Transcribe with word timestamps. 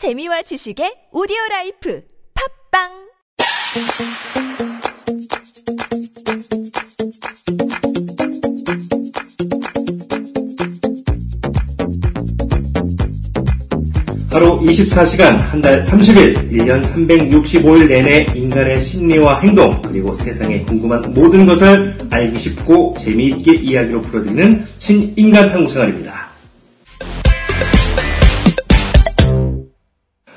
재미와 0.00 0.40
지식의 0.48 1.12
오디오 1.12 1.36
life 1.50 2.00
팟빵 2.72 2.88
하루 14.30 14.58
24시간, 14.60 15.36
한 15.36 15.60
달 15.60 15.82
30일, 15.82 16.50
1년 16.50 16.82
365일 16.82 17.88
내내 17.88 18.26
인간의 18.34 18.80
심리와 18.80 19.40
행동, 19.40 19.82
그리고 19.82 20.14
세상에 20.14 20.62
궁금한 20.62 21.02
모든 21.12 21.44
것을 21.44 21.98
알기 22.08 22.38
쉽고 22.38 22.94
재미있게 22.98 23.52
이야기로 23.56 24.00
풀어드리는 24.00 24.64
신인간 24.78 25.50
탐구 25.50 25.68
생활입니다. 25.70 26.19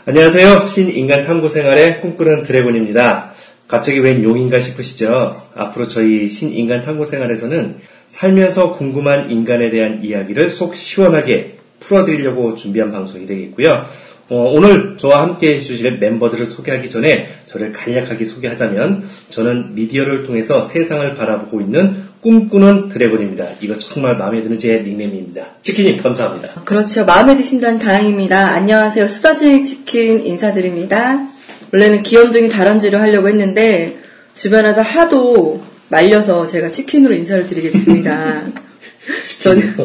안녕하세요. 0.06 0.60
신인간 0.60 1.24
탐구 1.24 1.48
생활의 1.48 2.02
꿈꾸는 2.02 2.44
드래곤입니다. 2.44 3.32
갑자기 3.70 4.00
웬 4.00 4.22
용인가 4.22 4.60
싶으시죠? 4.60 5.42
앞으로 5.56 5.88
저희 5.88 6.28
신인간 6.28 6.82
탐구 6.82 7.06
생활에서는 7.06 7.78
살면서 8.10 8.74
궁금한 8.74 9.32
인간에 9.32 9.70
대한 9.70 10.04
이야기를 10.04 10.50
속 10.50 10.76
시원하게 10.76 11.56
풀어드리려고 11.80 12.56
준비한 12.56 12.92
방송이 12.92 13.26
되겠고요. 13.26 13.86
어, 14.30 14.36
오늘 14.36 14.98
저와 14.98 15.22
함께 15.22 15.56
해주실 15.56 16.00
멤버들을 16.00 16.48
소개하기 16.48 16.90
전에 16.90 17.30
저를 17.48 17.72
간략하게 17.72 18.26
소개하자면 18.26 19.08
저는 19.30 19.74
미디어를 19.74 20.26
통해서 20.26 20.62
세상을 20.62 21.16
바라보고 21.16 21.62
있는 21.62 22.04
꿈꾸는 22.24 22.88
드래곤입니다. 22.88 23.46
이거 23.60 23.78
정말 23.78 24.18
마음에 24.18 24.42
드는 24.42 24.58
제 24.58 24.80
닉네임입니다. 24.80 25.46
치킨님 25.62 26.02
감사합니다. 26.02 26.64
그렇죠. 26.64 27.06
마음에 27.06 27.36
드신다는 27.36 27.80
다행입니다. 27.80 28.48
안녕하세요. 28.48 29.08
수다쟁이 29.08 29.66
치킨 29.66 30.26
인사드립니다. 30.26 31.28
원래는 31.74 32.02
귀염둥이 32.04 32.48
다람쥐를 32.48 33.02
하려고 33.02 33.28
했는데 33.28 33.98
주변에서 34.36 34.82
하도 34.82 35.62
말려서 35.90 36.48
제가 36.48 36.72
치킨으로 36.72 37.14
인사를 37.14 37.46
드리겠습니다. 37.46 38.44
저는 39.44 39.76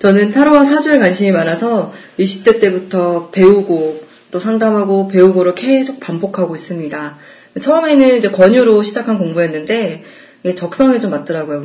저는 0.00 0.32
타로와 0.32 0.64
사주에 0.64 0.98
관심이 0.98 1.30
많아서 1.30 1.92
20대 2.18 2.60
때부터 2.60 3.30
배우고 3.30 4.02
또 4.32 4.40
상담하고 4.40 5.06
배우고를 5.06 5.54
계속 5.54 6.00
반복하고 6.00 6.56
있습니다. 6.56 7.18
처음에는 7.60 8.18
이제 8.18 8.30
권유로 8.30 8.82
시작한 8.82 9.18
공부였는데 9.18 10.02
이게 10.42 10.54
적성에 10.54 11.00
좀 11.00 11.10
맞더라고요. 11.10 11.62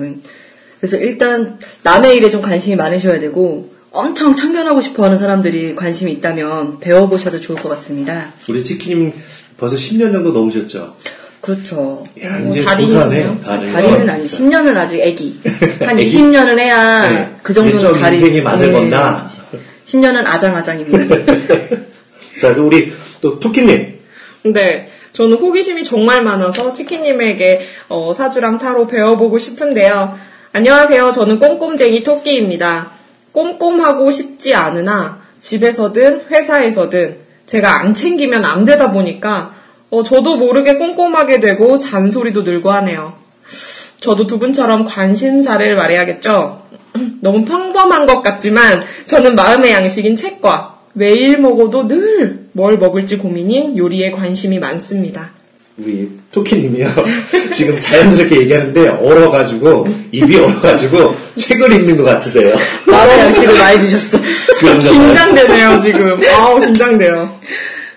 그래서 0.80 0.98
일단 0.98 1.60
남의 1.84 2.18
일에 2.18 2.30
좀 2.30 2.42
관심이 2.42 2.76
많으셔야 2.76 3.20
되고 3.20 3.74
엄청 3.92 4.36
참견하고 4.36 4.82
싶어 4.82 5.06
하는 5.06 5.18
사람들이 5.18 5.76
관심이 5.76 6.12
있다면 6.14 6.80
배워보셔도 6.80 7.40
좋을 7.40 7.60
것 7.62 7.70
같습니다. 7.70 8.34
우리 8.50 8.64
치킨님 8.64 9.14
벌써 9.58 9.78
10년 9.78 10.12
정도 10.12 10.32
넘으셨죠? 10.32 10.96
그렇죠. 11.40 12.04
야, 12.24 12.40
뭐. 12.40 12.54
고사네, 12.56 13.40
달인. 13.42 13.72
달인은 13.72 14.10
아니, 14.10 14.26
10년은 14.26 14.76
아직 14.76 15.00
애기. 15.00 15.40
한 15.80 15.98
애기? 15.98 16.18
20년은 16.18 16.58
해야 16.58 17.10
네. 17.10 17.36
그 17.44 17.54
정도는 17.54 17.80
좀 17.80 17.94
달인. 18.02 18.20
인생이 18.20 18.42
맞을 18.42 18.68
네. 18.68 18.74
건다. 18.74 19.30
10년은 19.86 20.26
아장아장입니다. 20.26 21.16
자, 22.42 22.54
또 22.56 22.66
우리 22.66 22.92
또 23.22 23.40
토끼님. 23.40 23.94
네. 24.46 24.90
저는 25.16 25.38
호기심이 25.38 25.86
정말 25.86 26.24
많아서 26.24 26.74
치킨님에게 26.74 27.62
어, 27.88 28.12
사주랑 28.14 28.60
타로 28.60 28.86
배워보고 28.86 29.40
싶은데요. 29.40 30.14
안녕하세요. 30.52 31.12
저는 31.12 31.40
꼼꼼쟁이 31.40 32.04
토끼입니다. 32.04 32.92
꼼꼼하고 33.32 34.12
싶지 34.12 34.54
않으나 34.54 35.22
집에서든 35.40 36.26
회사에서든 36.30 37.20
제가 37.46 37.80
안 37.80 37.94
챙기면 37.94 38.44
안 38.44 38.66
되다 38.66 38.92
보니까 38.92 39.54
어, 39.90 40.04
저도 40.04 40.36
모르게 40.36 40.76
꼼꼼하게 40.76 41.40
되고 41.40 41.78
잔소리도 41.78 42.42
늘고 42.42 42.70
하네요. 42.72 43.14
저도 44.02 44.28
두 44.28 44.38
분처럼 44.38 44.84
관심사를 44.84 45.76
말해야겠죠? 45.78 46.62
너무 47.22 47.46
평범한 47.46 48.06
것 48.06 48.22
같지만 48.22 48.84
저는 49.06 49.36
마음의 49.36 49.72
양식인 49.72 50.18
책과 50.18 50.75
매일 50.96 51.38
먹어도 51.38 51.88
늘 51.88 52.46
뭘 52.56 52.78
먹을지 52.78 53.18
고민인 53.18 53.78
요리에 53.78 54.12
관심이 54.12 54.60
많습니다. 54.60 55.32
우리 55.78 56.10
토끼님이요. 56.32 56.88
지금 57.52 57.82
자연스럽게 57.82 58.40
얘기하는데 58.44 58.88
얼어가지고 58.88 59.88
입이 60.14 60.38
얼어가지고 60.38 61.16
책을 61.36 61.74
읽는 61.74 61.98
것 61.98 62.06
같으세요. 62.06 62.56
마음의 62.88 63.20
양식을 63.20 63.58
많이 63.58 63.80
드셨어. 63.82 64.18
긴장되네요, 64.80 65.82
지금. 65.82 66.22
아우, 66.34 66.62
긴장돼요. 66.62 67.38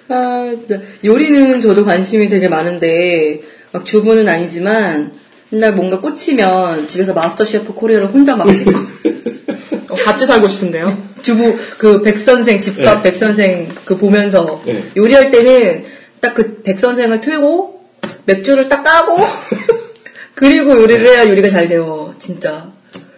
아, 0.09 0.53
네. 0.67 0.83
요리는 1.05 1.61
저도 1.61 1.85
관심이 1.85 2.29
되게 2.29 2.49
많은데, 2.49 3.41
막 3.71 3.85
주부는 3.85 4.27
아니지만, 4.29 5.13
맨날 5.51 5.75
뭔가 5.75 6.01
꽂히면 6.01 6.89
집에서 6.89 7.15
마스터 7.15 7.45
셰프 7.45 7.75
코리아를 7.75 8.09
혼자 8.09 8.35
막 8.35 8.49
찍고, 8.57 8.73
어, 9.91 9.95
같이 9.95 10.27
살고 10.27 10.49
싶은데요. 10.49 11.08
주부, 11.23 11.57
그 11.79 12.03
백선생, 12.03 12.61
집밥 12.61 13.03
네. 13.03 13.11
백선생 13.11 13.69
그 13.85 13.97
보면서, 13.97 14.63
네. 14.65 14.85
요리할 14.97 15.31
때는 15.31 15.85
딱 16.21 16.35
그 16.35 16.63
백선생을 16.63 17.21
틀고, 17.21 17.81
맥주를 18.27 18.69
딱 18.69 18.83
까고, 18.83 19.17
그리고 20.35 20.73
요리를 20.83 21.03
네. 21.03 21.11
해야 21.11 21.29
요리가 21.29 21.49
잘 21.49 21.69
돼요. 21.69 22.15
진짜. 22.19 22.67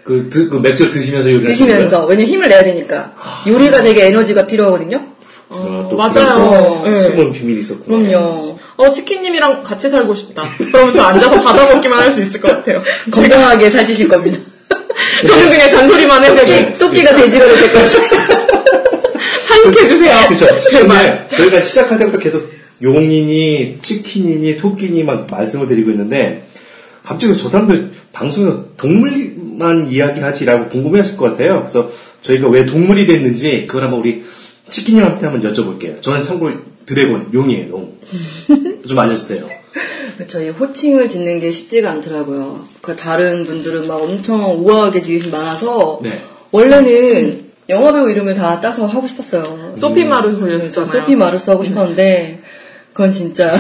그, 0.05 0.28
드- 0.31 0.49
그 0.49 0.56
맥주 0.56 0.91
드시면서 0.91 1.31
요리를 1.31 1.47
드시면서. 1.50 2.05
왜냐면 2.06 2.27
힘을 2.27 2.49
내야 2.49 2.65
되니까. 2.65 3.15
요리가 3.47 3.83
되게 3.83 4.06
에너지가 4.06 4.47
필요하거든요. 4.47 5.05
아, 5.53 5.87
또 5.91 5.97
맞아요. 5.97 6.81
그런 6.82 6.93
네. 6.94 6.97
숨은 7.00 7.32
비밀이 7.32 7.59
있었구나. 7.61 8.09
그럼요. 8.09 8.59
어, 8.77 8.91
치킨님이랑 8.91 9.62
같이 9.62 9.91
살고 9.91 10.15
싶다. 10.15 10.44
그러면 10.72 10.93
저 10.93 11.03
앉아서 11.03 11.41
받아 11.41 11.67
먹기만 11.67 11.99
할 11.99 12.12
수 12.12 12.22
있을 12.22 12.41
것 12.41 12.49
같아요. 12.49 12.82
건강하게 13.12 13.69
살지실 13.71 14.09
겁니다. 14.09 14.38
저는 15.26 15.50
그냥 15.50 15.70
잔소리만 15.70 16.25
해도 16.25 16.36
토끼, 16.36 16.78
토끼가 16.78 17.14
돼지가 17.14 17.44
될 17.44 17.56
때까지. 17.56 17.98
사육해주세요. 19.47 20.28
그쵸. 20.28 20.47
제발. 20.70 21.26
근데 21.28 21.36
저희가 21.36 21.62
시작할 21.62 21.98
때부터 21.98 22.19
계속 22.19 22.50
용이니, 22.82 23.78
치킨이니, 23.82 24.56
토끼니 24.56 25.04
막 25.04 25.26
말씀을 25.31 25.66
드리고 25.66 25.91
있는데, 25.91 26.44
갑자기 27.03 27.36
저 27.36 27.48
사람들 27.48 27.91
방송에서 28.12 28.64
동물만 28.76 29.91
이야기하지라고 29.91 30.69
궁금해 30.69 31.00
하실 31.00 31.16
것 31.16 31.31
같아요. 31.31 31.60
그래서 31.60 31.91
저희가 32.22 32.48
왜 32.48 32.64
동물이 32.64 33.06
됐는지, 33.06 33.66
그걸 33.66 33.84
한번 33.84 34.00
우리 34.00 34.25
치킨님한테 34.69 35.26
한번 35.26 35.52
여쭤볼게요. 35.52 36.00
저는 36.00 36.22
참고로 36.22 36.54
드래곤, 36.87 37.31
용이에요, 37.34 37.70
용. 37.70 37.92
좀 38.88 38.98
알려주세요. 38.98 39.59
그렇죠. 40.16 40.41
이 40.41 40.48
호칭을 40.48 41.08
짓는 41.08 41.41
게 41.41 41.50
쉽지가 41.50 41.91
않더라고요. 41.91 42.66
그 42.81 42.97
다른 42.97 43.44
분들은 43.44 43.86
막 43.86 44.03
엄청 44.03 44.64
우아하게 44.64 45.00
지으신 45.00 45.31
많아서 45.31 46.00
네. 46.03 46.20
원래는 46.50 47.50
영화배우 47.69 48.10
이름을 48.10 48.34
다 48.34 48.60
따서 48.60 48.86
하고 48.86 49.06
싶었어요. 49.06 49.75
소피 49.76 50.04
마르소 50.04 50.38
저 50.38 50.44
보여줬잖아요. 50.44 50.91
소피 50.91 51.14
마르스 51.14 51.50
하고 51.50 51.62
싶었는데 51.62 52.41
그건 52.92 53.12
진짜 53.12 53.56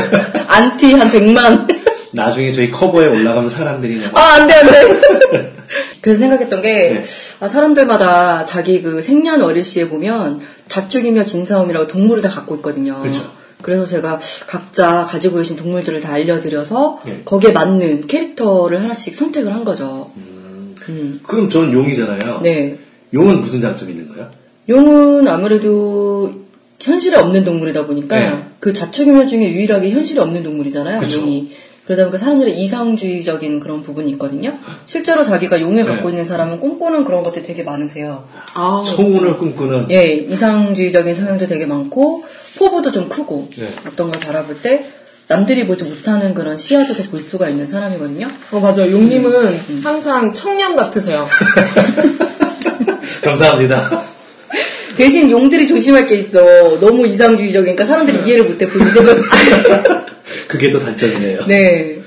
안티 0.48 0.92
한 0.94 1.10
100만. 1.10 1.84
나중에 2.12 2.52
저희 2.52 2.70
커버에 2.70 3.08
올라가면 3.08 3.48
사람들이 3.48 4.00
막, 4.00 4.16
아, 4.16 4.34
안 4.34 4.46
돼, 4.46 4.54
안 4.54 4.66
돼. 4.70 5.52
그래서 6.00 6.20
생각했던 6.20 6.62
게, 6.62 6.72
네. 6.90 7.04
아, 7.40 7.48
사람들마다 7.48 8.44
자기 8.44 8.82
그 8.82 9.02
생년월일 9.02 9.64
시에 9.64 9.88
보면 9.88 10.42
자축이며 10.68 11.24
진사오미라고 11.24 11.88
동물을 11.88 12.22
다 12.22 12.28
갖고 12.28 12.54
있거든요. 12.56 13.00
그렇죠. 13.00 13.32
그래서 13.64 13.86
제가 13.86 14.20
각자 14.46 15.06
가지고 15.06 15.38
계신 15.38 15.56
동물들을 15.56 16.02
다 16.02 16.12
알려드려서 16.12 17.00
네. 17.06 17.22
거기에 17.24 17.52
맞는 17.52 18.06
캐릭터를 18.06 18.82
하나씩 18.82 19.14
선택을 19.14 19.54
한 19.54 19.64
거죠. 19.64 20.10
음. 20.18 21.20
그럼 21.22 21.48
저는 21.48 21.72
용이잖아요. 21.72 22.40
네. 22.42 22.76
용은 23.14 23.40
무슨 23.40 23.62
장점이 23.62 23.92
있는 23.92 24.08
거예요? 24.10 24.28
용은 24.68 25.26
아무래도 25.28 26.44
현실에 26.78 27.16
없는 27.16 27.44
동물이다 27.44 27.86
보니까 27.86 28.18
네. 28.18 28.44
그 28.60 28.74
자축이며 28.74 29.24
중에 29.24 29.50
유일하게 29.50 29.92
현실에 29.92 30.20
없는 30.20 30.42
동물이잖아요. 30.42 31.00
그쵸. 31.00 31.22
용이. 31.22 31.50
그러다 31.86 32.04
보니까 32.04 32.18
사람들의 32.18 32.58
이상주의적인 32.58 33.60
그런 33.60 33.82
부분이 33.82 34.10
있거든요. 34.12 34.58
실제로 34.86 35.22
자기가 35.22 35.60
용을 35.60 35.84
네. 35.84 35.84
갖고 35.84 36.08
있는 36.08 36.24
사람은 36.24 36.60
꿈꾸는 36.60 37.04
그런 37.04 37.22
것들이 37.22 37.44
되게 37.44 37.62
많으세요. 37.62 38.24
아, 38.54 38.82
청운을 38.86 39.36
꿈꾸는 39.36 39.90
예, 39.90 40.06
이상주의적인 40.14 41.14
성향도 41.14 41.46
되게 41.46 41.66
많고 41.66 42.24
포부도 42.58 42.90
좀 42.90 43.08
크고 43.08 43.50
네. 43.56 43.70
어떤 43.86 44.10
걸 44.10 44.20
바라볼 44.20 44.62
때 44.62 44.86
남들이 45.28 45.66
보지 45.66 45.84
못하는 45.84 46.34
그런 46.34 46.56
시야도 46.56 46.94
볼 47.10 47.20
수가 47.20 47.48
있는 47.48 47.66
사람이거든요. 47.66 48.28
어, 48.50 48.60
맞아요. 48.60 48.90
용님은 48.90 49.82
항상 49.82 50.32
청년 50.32 50.76
같으세요. 50.76 51.26
감사합니다. 53.22 54.04
대신 54.96 55.30
용들이 55.30 55.66
조심할 55.66 56.06
게 56.06 56.16
있어. 56.16 56.78
너무 56.78 57.06
이상주의적이니까 57.06 57.84
사람들이 57.84 58.26
이해를 58.26 58.44
못해 58.44 58.66
그게 60.48 60.70
또 60.70 60.78
단점이네요. 60.80 61.46
네. 61.46 61.98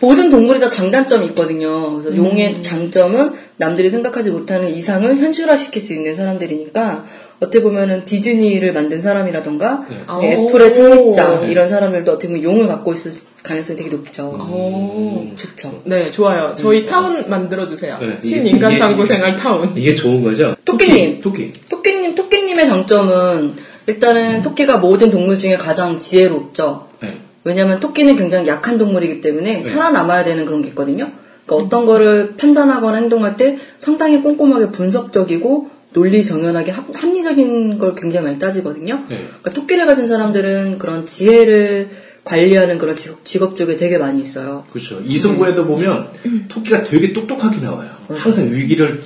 모든 0.00 0.30
동물이 0.30 0.58
다 0.58 0.68
장단점이 0.68 1.26
있거든요. 1.28 2.00
그래서 2.00 2.16
용의 2.16 2.60
장점은 2.62 3.32
남들이 3.56 3.88
생각하지 3.88 4.30
못하는 4.32 4.68
이상을 4.68 5.16
현실화시킬 5.16 5.80
수 5.80 5.92
있는 5.92 6.16
사람들이니까 6.16 7.04
어떻게 7.38 7.62
보면은 7.62 8.04
디즈니를 8.04 8.72
만든 8.72 9.00
사람이라던가 9.00 9.86
네. 9.88 9.96
네, 10.20 10.34
오. 10.36 10.46
애플의 10.48 10.74
창립자 10.74 11.40
네. 11.42 11.50
이런 11.52 11.68
사람들도 11.68 12.10
어떻게 12.10 12.26
보면 12.28 12.42
용을 12.42 12.66
갖고 12.66 12.92
있을 12.94 13.12
가능성이 13.44 13.78
되게 13.78 13.90
높죠. 13.90 14.26
오. 14.50 15.24
좋죠. 15.36 15.82
네, 15.84 16.10
좋아요. 16.10 16.54
저희 16.58 16.84
타운 16.86 17.28
만들어주세요. 17.30 17.98
네, 18.00 18.18
이게- 18.24 18.28
신인간 18.38 18.72
이게- 18.72 18.80
탐구 18.80 19.06
생활 19.06 19.36
타운. 19.36 19.72
이게 19.76 19.94
좋은 19.94 20.24
거죠? 20.24 20.56
토끼님. 20.64 21.20
토끼. 21.20 21.52
토끼님, 21.68 22.16
토끼님의 22.16 22.66
장점은 22.66 23.52
일단은 23.86 24.42
토끼가 24.42 24.78
모든 24.78 25.10
동물 25.12 25.38
중에 25.38 25.56
가장 25.56 26.00
지혜롭죠. 26.00 26.88
네. 27.02 27.08
왜냐면 27.44 27.78
토끼는 27.78 28.16
굉장히 28.16 28.48
약한 28.48 28.78
동물이기 28.78 29.20
때문에 29.20 29.60
네. 29.60 29.62
살아남아야 29.62 30.24
되는 30.24 30.44
그런 30.46 30.62
게 30.62 30.68
있거든요. 30.68 31.12
그러니까 31.46 31.66
어떤 31.66 31.86
거를 31.86 32.34
판단하거나 32.36 32.96
행동할 32.96 33.36
때 33.36 33.58
상당히 33.78 34.22
꼼꼼하게 34.22 34.70
분석적이고 34.70 35.70
논리 35.92 36.24
정연하게 36.24 36.72
합, 36.72 36.86
합리적인 36.92 37.78
걸 37.78 37.94
굉장히 37.94 38.26
많이 38.26 38.38
따지거든요. 38.38 38.96
네. 39.08 39.26
그러니까 39.26 39.50
토끼를 39.52 39.86
가진 39.86 40.08
사람들은 40.08 40.78
그런 40.78 41.06
지혜를 41.06 41.90
관리하는 42.24 42.78
그런 42.78 42.96
직업, 42.96 43.24
직업 43.24 43.54
쪽에 43.54 43.76
되게 43.76 43.98
많이 43.98 44.20
있어요. 44.20 44.64
그렇죠. 44.72 45.00
이승구에도 45.04 45.66
보면 45.66 46.08
토끼가 46.48 46.82
되게 46.82 47.12
똑똑하게 47.12 47.60
나와요. 47.60 47.90
항상 48.08 48.50
위기를 48.50 49.00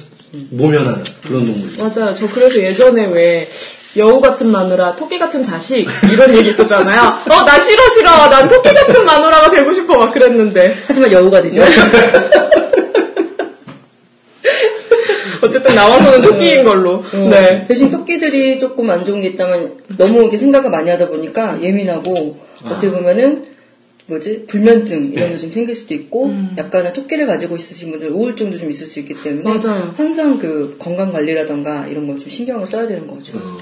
모면하는 0.50 1.04
그런 1.26 1.46
동물. 1.46 1.62
맞아요. 1.78 2.14
저 2.14 2.28
그래서 2.28 2.60
예전에 2.60 3.06
왜 3.06 3.48
여우 3.96 4.20
같은 4.20 4.50
마누라, 4.50 4.94
토끼 4.96 5.18
같은 5.18 5.42
자식 5.42 5.86
이런 6.12 6.34
얘기 6.34 6.50
있었잖아요. 6.50 7.00
어, 7.30 7.42
나 7.44 7.58
싫어 7.58 7.88
싫어. 7.88 8.28
난 8.28 8.48
토끼 8.48 8.72
같은 8.74 9.04
마누라가 9.04 9.50
되고 9.50 9.72
싶어 9.72 9.96
막 9.96 10.12
그랬는데 10.12 10.76
하지만 10.86 11.10
여우가 11.10 11.42
되죠. 11.42 11.62
어쨌든 15.40 15.74
나와서는 15.74 16.22
토끼인 16.22 16.64
걸로. 16.64 17.02
네. 17.12 17.64
대신 17.66 17.90
토끼들이 17.90 18.58
조금 18.60 18.90
안 18.90 19.04
좋은 19.04 19.20
게 19.20 19.28
있다면 19.28 19.78
너무 19.96 20.20
이렇게 20.20 20.36
생각을 20.36 20.70
많이 20.70 20.90
하다 20.90 21.08
보니까 21.08 21.62
예민하고 21.62 22.38
어떻게 22.64 22.90
보면은 22.90 23.46
뭐지 24.08 24.46
불면증 24.46 25.12
이런 25.12 25.28
네. 25.28 25.34
게좀 25.36 25.50
생길 25.50 25.74
수도 25.74 25.92
있고 25.94 26.34
약간의 26.56 26.92
토끼를 26.94 27.26
가지고 27.26 27.56
있으신 27.56 27.90
분들 27.90 28.10
우울증도 28.10 28.56
좀 28.58 28.70
있을 28.70 28.86
수 28.86 28.98
있기 29.00 29.14
때문에 29.22 29.42
맞아요. 29.42 29.92
항상 29.96 30.38
그 30.38 30.76
건강 30.78 31.12
관리라던가 31.12 31.86
이런 31.86 32.06
걸 32.06 32.18
좀 32.18 32.28
신경을 32.30 32.66
써야 32.66 32.86
되는 32.86 33.06
거죠. 33.06 33.36
어, 33.38 33.58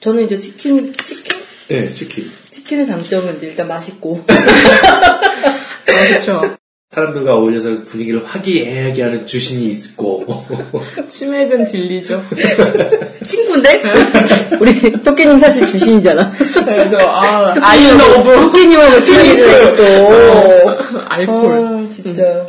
저는 0.00 0.24
이제 0.24 0.38
치킨 0.38 0.92
치킨 1.04 1.36
네, 1.68 1.88
치킨. 1.92 2.24
치킨의 2.50 2.86
장점은 2.86 3.36
이제 3.36 3.48
일단 3.48 3.68
맛있고 3.68 4.24
아, 4.26 6.06
그렇죠. 6.08 6.56
사람들과 6.90 7.34
어울려서 7.34 7.84
분위기를 7.84 8.24
화기애애하게 8.24 9.02
하는 9.02 9.26
주신이 9.26 9.68
있고. 9.72 10.24
치맥은 11.08 11.66
진리죠. 11.66 12.24
친구인데 13.26 13.82
우리 14.58 14.92
토끼님 15.02 15.38
사실 15.38 15.66
주신이잖아. 15.66 16.32
네, 16.64 16.88
저 16.90 16.98
아, 16.98 17.54
아이러브 17.60 18.40
토끼님하고 18.40 19.00
친하게 19.00 19.36
됐어. 19.36 20.78
알콜. 21.08 21.52
아, 21.52 21.90
진짜. 21.94 22.46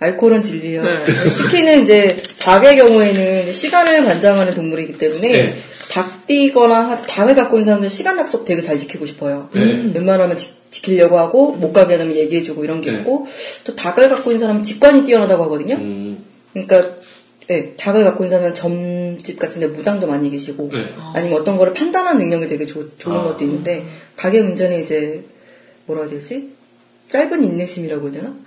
알코올은 0.00 0.42
진리예요. 0.42 0.82
네. 0.82 1.04
치킨은 1.36 1.82
이제 1.82 2.16
닭의 2.40 2.76
경우에는 2.76 3.52
시간을 3.52 4.04
관장하는 4.04 4.54
동물이기 4.54 4.98
때문에 4.98 5.28
네. 5.28 5.54
닭 5.92 6.26
띠거나 6.26 6.88
하- 6.88 6.96
닭을 6.96 7.34
갖고 7.34 7.56
있는 7.56 7.66
사람들은 7.66 7.90
시간 7.90 8.16
약속 8.16 8.46
되게 8.46 8.62
잘 8.62 8.78
지키고 8.78 9.04
싶어요. 9.04 9.50
네. 9.52 9.60
웬만하면 9.92 10.38
지, 10.38 10.54
키려고 10.70 11.18
하고 11.18 11.52
못 11.52 11.74
가게 11.74 11.98
되면 11.98 12.16
얘기해주고 12.16 12.64
이런 12.64 12.80
게 12.80 12.90
네. 12.90 13.00
있고 13.00 13.26
또 13.64 13.76
닭을 13.76 14.08
갖고 14.08 14.30
있는 14.30 14.40
사람은 14.40 14.62
직관이 14.62 15.04
뛰어나다고 15.04 15.44
하거든요. 15.44 15.74
음, 15.74 16.24
그러니까 16.54 16.92
예, 17.50 17.74
닭을 17.76 18.04
갖고 18.04 18.24
있는 18.24 18.38
사람은 18.38 18.54
점집 18.54 19.38
같은데 19.38 19.66
무당도 19.66 20.06
많이 20.06 20.30
계시고 20.30 20.70
네. 20.72 20.94
아니면 21.14 21.38
어떤 21.42 21.58
거를 21.58 21.74
판단하는 21.74 22.20
능력이 22.20 22.46
되게 22.46 22.64
좋, 22.64 22.98
좋은 22.98 23.14
아. 23.14 23.24
것도 23.24 23.44
있는데 23.44 23.84
닭의 24.16 24.42
문제는 24.44 24.82
이제 24.82 25.26
뭐라 25.84 26.04
해야 26.04 26.10
되지? 26.12 26.52
짧은 27.10 27.44
인내심이라고 27.44 28.08
해야 28.08 28.12
되나? 28.12 28.34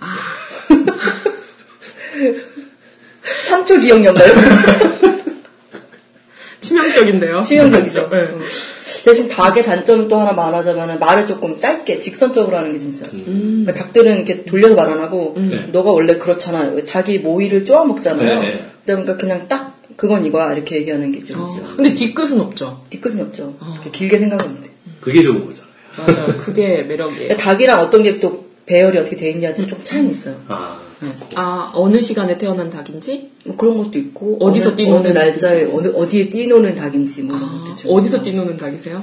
3초 3.48 3.80
기억력나요? 3.80 4.32
치명적인데요. 6.60 7.40
치명적이죠. 7.42 8.08
네. 8.10 8.16
어. 8.22 8.38
대신 9.04 9.28
닭의 9.28 9.62
단점 9.62 10.08
또 10.08 10.16
하나 10.18 10.32
말하자면 10.32 10.98
말을 10.98 11.26
조금 11.26 11.58
짧게 11.60 12.00
직선적으로 12.00 12.56
하는 12.56 12.72
게 12.72 12.78
좀 12.78 12.88
있어요. 12.90 13.10
그러니까 13.24 13.74
닭들은 13.74 14.16
이렇게 14.16 14.44
돌려서 14.44 14.74
말 14.74 14.86
안 14.90 15.00
하고 15.00 15.34
네. 15.36 15.68
너가 15.72 15.90
원래 15.92 16.16
그렇잖아. 16.16 16.60
왜 16.62 16.84
닭이 16.84 17.18
모이를 17.18 17.64
쪼아 17.64 17.84
먹잖아요. 17.84 18.40
네, 18.40 18.44
네. 18.50 18.66
그러니까 18.84 19.16
그냥 19.16 19.46
딱 19.48 19.76
그건 19.96 20.24
이거야 20.24 20.52
이렇게 20.52 20.76
얘기하는 20.76 21.12
게 21.12 21.20
좀 21.20 21.42
있어요. 21.42 21.76
근데 21.76 21.94
뒤끝은 21.94 22.40
없죠. 22.40 22.84
뒤끝은 22.90 23.20
없죠. 23.20 23.54
이렇게 23.74 23.90
길게 23.90 24.18
생각하면 24.18 24.62
돼. 24.62 24.70
그게 25.00 25.22
좋은 25.22 25.44
거잖아요. 25.46 25.66
맞아요. 25.98 26.36
그게 26.36 26.82
매력이에요. 26.82 27.36
닭이랑 27.38 27.80
어떤 27.80 28.02
게 28.02 28.18
또 28.20 28.46
배열이 28.66 28.98
어떻게 28.98 29.14
돼 29.16 29.30
있냐도 29.30 29.64
좀 29.66 29.78
차이는 29.84 30.10
있어요. 30.10 30.34
아, 30.48 30.76
아, 31.34 31.70
어느 31.74 32.00
시간에 32.00 32.38
태어난 32.38 32.70
닭인지? 32.70 33.30
뭐 33.44 33.56
그런 33.56 33.76
것도 33.78 33.98
있고 33.98 34.38
어디서 34.40 34.68
어느, 34.70 34.76
뛰노는 34.76 34.98
어느 35.10 35.18
날짜에 35.18 35.64
어느 35.72 35.88
어디에 35.88 36.30
뛰노는 36.30 36.74
닭인지 36.74 37.22
뭐 37.24 37.36
이런 37.36 37.48
아, 37.48 37.52
것도 37.52 37.76
좀 37.76 37.90
어디서. 37.92 38.22
뛰노는 38.22 38.56
닭이세요? 38.56 39.02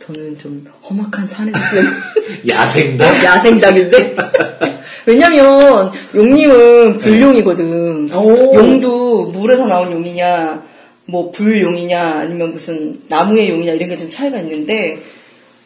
저는 0.00 0.38
좀 0.38 0.64
험악한 0.88 1.26
뛰어서 1.26 1.88
야생닭? 2.48 3.24
야생닭인데 3.24 4.16
왜냐면 5.06 5.90
용님은 6.14 6.98
불용이거든. 6.98 8.12
오. 8.14 8.54
용도 8.54 9.26
물에서 9.26 9.66
나온 9.66 9.92
용이냐 9.92 10.62
뭐 11.06 11.30
불용이냐 11.32 12.00
아니면 12.20 12.52
무슨 12.52 13.00
나무의 13.08 13.48
용이냐 13.50 13.72
이런 13.72 13.88
게 13.88 13.96
좀 13.96 14.10
차이가 14.10 14.38
있는데 14.40 15.00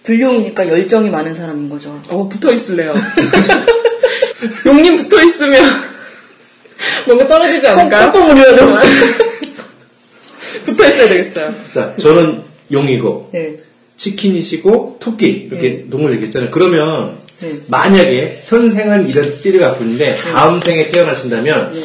불용이니까 0.05 0.69
열정이 0.69 1.11
많은 1.11 1.35
사람인 1.35 1.69
거죠. 1.69 2.01
어, 2.11 2.29
붙어 2.29 2.53
있을래요. 2.53 2.95
용님 4.67 4.97
붙어 4.97 5.23
있으면 5.23 5.63
뭔가 7.07 7.29
떨어지지 7.29 7.67
않을까요? 7.67 8.11
꽁꽁 8.13 8.37
울려도. 8.37 8.75
붙어 10.65 10.89
있어야 10.89 11.09
되겠어요. 11.09 11.55
자, 11.73 11.95
저는 12.01 12.43
용이고, 12.73 13.31
네. 13.33 13.59
치킨이시고, 13.97 14.99
토끼. 15.01 15.49
이렇게 15.51 15.87
동물 15.91 16.15
얘기했잖아요. 16.15 16.51
그러면, 16.51 17.19
네. 17.41 17.53
만약에 17.69 18.43
현생은 18.47 19.09
이런 19.09 19.41
띠를 19.43 19.61
갖고 19.61 19.85
있는데, 19.85 20.15
다음 20.17 20.61
생에 20.61 20.89
태어나신다면, 20.89 21.73
네. 21.75 21.81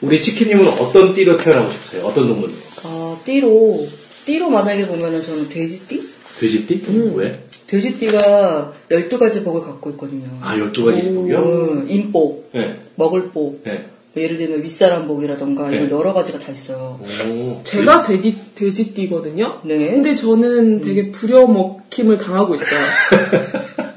우리 0.00 0.20
치킨님은 0.20 0.66
어떤 0.68 1.14
띠로 1.14 1.36
태어나고 1.36 1.70
싶으세요? 1.72 2.04
어떤 2.06 2.28
동물로? 2.28 2.52
아, 2.84 3.18
띠로, 3.24 3.88
띠로 4.26 4.50
만약에 4.50 4.86
보면은 4.86 5.22
저는 5.22 5.48
돼지띠? 5.48 6.02
돼지띠? 6.40 6.82
왜? 7.14 7.40
돼지띠가 7.66 8.72
12가지 8.90 9.44
복을 9.44 9.62
갖고 9.62 9.90
있거든요. 9.90 10.28
아, 10.40 10.56
12가지 10.56 11.14
복이요? 11.14 11.38
어, 11.38 11.84
인복, 11.88 12.50
네. 12.54 12.78
먹을 12.94 13.30
복, 13.30 13.62
네. 13.64 13.86
뭐 14.14 14.22
예를 14.22 14.36
들면 14.38 14.62
윗사람 14.62 15.06
복이라던가 15.06 15.70
이런 15.70 15.88
네. 15.88 15.90
여러 15.94 16.12
가지가 16.14 16.38
다 16.38 16.52
있어요. 16.52 16.98
오. 17.28 17.60
제가 17.64 18.02
돼지, 18.02 18.36
돼지띠거든요? 18.54 19.60
네. 19.64 19.90
근데 19.90 20.14
저는 20.14 20.80
되게 20.80 21.10
부려먹힘을 21.10 22.18
당하고 22.18 22.54
있어요. 22.54 22.80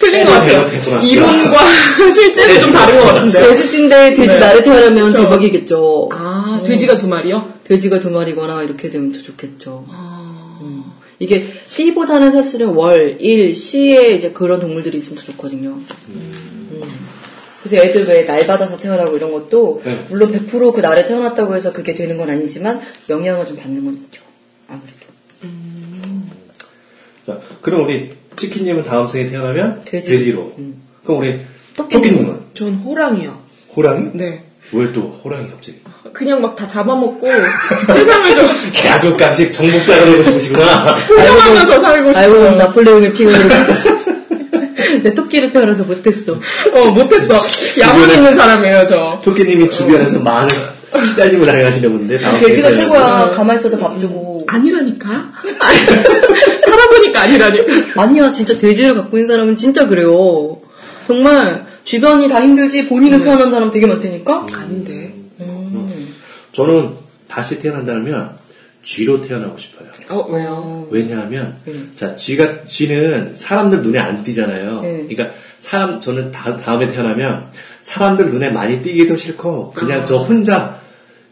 틀린 0.00 0.24
것 0.24 0.32
같아요. 0.32 0.66
이론과 1.04 1.56
실제는 2.12 2.58
좀 2.58 2.72
다른 2.72 2.98
것 2.98 3.04
같은데. 3.04 3.40
돼지띠인데 3.40 4.14
돼지 4.14 4.32
네. 4.32 4.38
날에 4.38 4.62
태어나면 4.62 5.12
그렇죠. 5.12 5.22
대박이겠죠. 5.22 6.08
아, 6.12 6.62
돼지가 6.66 6.96
두 6.96 7.06
마리요? 7.06 7.52
돼지가 7.64 8.00
두 8.00 8.10
마리거나 8.10 8.62
이렇게 8.62 8.88
되면 8.88 9.12
더 9.12 9.20
좋겠죠. 9.20 9.84
아, 9.90 10.16
음. 10.16 10.19
이게 11.20 11.46
띠보다는 11.68 12.32
사실은 12.32 12.68
월, 12.70 13.20
일, 13.20 13.54
시에 13.54 14.14
이제 14.14 14.32
그런 14.32 14.58
동물들이 14.58 14.98
있으면 14.98 15.18
더 15.18 15.24
좋거든요. 15.32 15.78
음. 16.08 16.82
그래서 17.62 17.76
애들 17.84 18.06
왜 18.08 18.24
날 18.26 18.46
받아서 18.46 18.76
태어나고 18.78 19.16
이런 19.18 19.30
것도 19.32 19.82
네. 19.84 20.06
물론 20.08 20.32
100%그 20.32 20.80
날에 20.80 21.04
태어났다고 21.06 21.54
해서 21.54 21.72
그게 21.74 21.94
되는 21.94 22.16
건 22.16 22.30
아니지만 22.30 22.80
영향을 23.10 23.44
좀 23.46 23.56
받는 23.56 23.84
건 23.84 23.94
있죠. 23.94 24.22
아무래도. 24.66 24.96
자, 27.26 27.38
그럼 27.60 27.84
우리 27.84 28.10
치킨님은 28.36 28.84
다음 28.84 29.06
생에 29.06 29.28
태어나면 29.28 29.82
돼지. 29.84 30.10
돼지 30.10 30.32
로. 30.32 30.54
음. 30.58 30.80
그럼 31.04 31.20
우리? 31.20 31.40
토끼님은 31.76 32.40
전 32.54 32.74
호랑이요. 32.76 33.38
호랑이? 33.76 34.10
네. 34.14 34.44
왜 34.72 34.92
또 34.92 35.02
호랑이 35.22 35.50
갑자기? 35.50 35.78
그냥 36.12 36.40
막 36.42 36.56
다 36.56 36.66
잡아먹고 36.66 37.26
세상을 37.86 38.34
좀 38.34 38.48
야극간식 38.86 39.52
정복자가 39.52 40.04
되고 40.04 40.22
싶으시구나. 40.22 40.96
훌륭하면서 41.06 41.80
살고 41.80 42.08
알고 42.18 42.34
보면 42.34 42.52
싶어요. 42.52 42.56
나폴레옹의 42.56 43.12
피가 43.14 43.30
흐르겠어. 43.32 44.00
내 45.02 45.14
토끼를 45.14 45.50
태어나서 45.50 45.84
못했어. 45.84 46.32
어, 46.74 46.84
못했어. 46.90 47.34
야망 47.80 48.10
있는 48.10 48.34
사람이에요, 48.34 48.86
저. 48.88 49.20
토끼님이 49.22 49.70
주변에서 49.70 50.18
많은 50.20 50.54
시달림을 51.08 51.46
당하시는 51.46 51.90
분인데 51.92 52.18
다음 52.18 52.40
돼지가 52.40 52.72
최고야. 52.72 53.28
가만히 53.30 53.60
있어도 53.60 53.78
밥 53.78 53.98
주고. 53.98 54.44
아니라니까? 54.48 55.06
살아보니까 56.66 57.20
아니라니까. 57.22 58.02
아니야, 58.02 58.32
진짜 58.32 58.58
돼지를 58.58 58.94
갖고 58.96 59.16
있는 59.16 59.28
사람은 59.28 59.56
진짜 59.56 59.86
그래요. 59.86 60.58
정말 61.06 61.66
주변이 61.84 62.28
다 62.28 62.40
힘들지 62.42 62.86
본인은 62.88 63.22
편한 63.22 63.50
사람 63.50 63.70
되게 63.70 63.86
많다니까. 63.86 64.46
아닌데. 64.52 65.14
음. 66.50 66.52
저는 66.52 66.94
다시 67.28 67.60
태어난다면 67.60 68.38
쥐로 68.82 69.20
태어나고 69.22 69.58
싶어요. 69.58 69.88
어, 70.08 70.26
왜요? 70.30 70.88
왜냐하면 70.90 71.56
음. 71.68 71.92
자 71.96 72.16
쥐가 72.16 72.64
쥐는 72.64 73.34
사람들 73.34 73.82
눈에 73.82 73.98
안 73.98 74.22
띄잖아요. 74.22 74.80
네. 74.80 75.06
그러니까 75.08 75.30
사람 75.60 76.00
저는 76.00 76.32
다, 76.32 76.56
다음에 76.56 76.90
태어나면 76.90 77.48
사람들 77.82 78.30
눈에 78.30 78.50
많이 78.50 78.82
띄기도 78.82 79.16
싫고 79.16 79.72
그냥 79.72 80.00
아. 80.00 80.04
저 80.04 80.16
혼자 80.16 80.80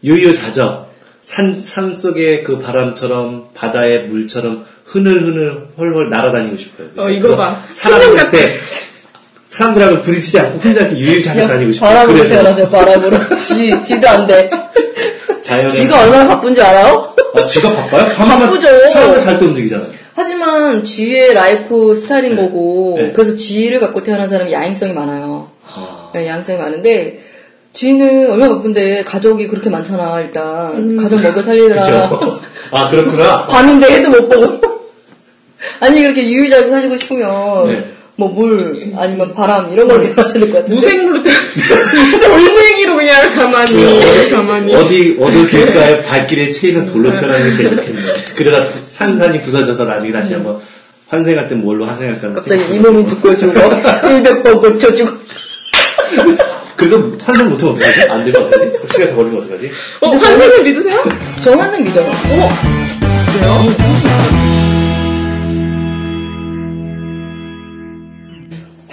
유유자적 0.03 0.89
산, 1.21 1.61
산 1.61 1.97
속의 1.97 2.43
그 2.43 2.59
바람처럼 2.59 3.49
바다의 3.53 4.07
물처럼 4.07 4.65
흐늘흐늘 4.85 5.69
헐헐 5.77 6.09
날아다니고 6.09 6.55
싶어요. 6.55 6.87
어, 6.97 7.09
이거 7.09 7.35
봐. 7.35 7.55
사람한테 7.73 8.57
사람들하고 9.59 10.01
부딪히지 10.01 10.39
않고 10.39 10.59
혼자 10.59 10.81
이렇게 10.81 10.97
유유자적 10.97 11.47
다니고 11.47 11.71
싶어요. 11.73 11.89
바람으로 11.89 12.25
태어나세요, 12.25 12.69
바람으로. 12.69 13.17
쥐, 13.41 13.83
쥐도 13.83 14.07
안 14.07 14.25
돼. 14.25 14.49
자연에 15.41 15.69
쥐가 15.69 16.03
얼마나 16.03 16.27
바쁜 16.29 16.55
줄 16.55 16.63
알아요? 16.63 17.13
아, 17.35 17.45
쥐가 17.45 17.75
바빠요? 17.75 18.13
바쁘죠. 18.13 18.67
사람들 18.93 19.19
잘때 19.19 19.45
움직이잖아요. 19.45 19.89
하지만 20.15 20.83
쥐의 20.83 21.33
라이프 21.33 21.93
스타일인 21.93 22.37
거고, 22.37 22.95
네. 22.97 23.11
그래서 23.13 23.35
쥐를 23.35 23.79
갖고 23.81 24.01
태어난 24.01 24.29
사람이 24.29 24.51
야행성이 24.51 24.93
많아요. 24.93 25.49
아, 25.65 26.09
네, 26.13 26.27
야행성이 26.27 26.57
많은데, 26.57 27.19
쥐는 27.73 28.31
얼마나 28.31 28.55
바쁜데, 28.55 29.03
가족이 29.03 29.47
그렇게 29.47 29.69
많잖아, 29.69 30.21
일단. 30.21 30.97
가족 30.97 31.21
먹여 31.21 31.41
살리느라. 31.41 32.09
아 32.71 32.89
그렇구나. 32.89 33.47
밤인데 33.51 33.91
해도 33.91 34.09
못 34.09 34.29
보고. 34.29 34.61
아니, 35.79 36.01
그렇게 36.01 36.29
유유자적 36.29 36.69
사시고 36.69 36.97
싶으면, 36.97 37.67
네. 37.67 37.98
뭐 38.19 38.27
물, 38.29 38.75
아니면 38.97 39.33
바람, 39.33 39.71
이런 39.71 39.87
걸로 39.87 39.99
하셔야 39.99 40.33
될 40.33 40.51
것 40.51 40.59
같은데. 40.59 40.75
무생물로 40.75 41.23
태 41.23 41.29
올챙이로 41.31 42.95
그냥 42.97 43.33
가만히, 43.33 44.29
가만히. 44.29 44.75
어디 44.75 45.17
어디 45.21 45.47
길가에 45.47 46.01
발길에 46.03 46.51
채이는 46.51 46.85
돌로 46.87 47.11
태어나는 47.11 47.49
게 47.49 47.55
제일 47.55 47.69
좋겠네요. 47.77 48.13
그러다 48.35 48.67
산산이 48.89 49.41
부서져서 49.41 49.85
나중에 49.85 50.11
다시 50.11 50.33
한번 50.33 50.59
환생할 51.07 51.47
때 51.47 51.55
뭘로 51.55 51.85
환생할까 51.85 52.33
갑자기 52.33 52.61
이 52.75 52.79
몸이 52.79 53.07
죽어. 53.07 53.29
100번 53.31 54.61
고쳐주고. 54.61 55.11
그래도 56.75 57.17
환생 57.23 57.49
못하면 57.49 57.75
어떡하지? 57.77 58.09
안 58.09 58.25
되면 58.25 58.43
어떡하지? 58.47 58.71
시간이 58.91 59.09
더 59.11 59.15
걸리면 59.15 59.39
어떡하지? 59.43 59.71
어, 60.01 60.09
환생을 60.09 60.63
믿으세요? 60.63 61.03
저만은 61.43 61.83
믿어요. 61.85 62.11
그래요? 63.33 64.48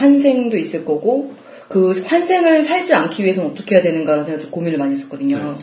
환생도 0.07 0.57
있을 0.57 0.85
거고, 0.85 1.33
그 1.69 1.91
환생을 2.07 2.63
살지 2.63 2.95
않기 2.95 3.25
위해서는 3.25 3.51
어떻게 3.51 3.75
해야 3.75 3.83
되는가라는 3.83 4.25
생각 4.25 4.41
좀 4.41 4.51
고민을 4.53 4.79
많이 4.79 4.93
했었거든요. 4.95 5.57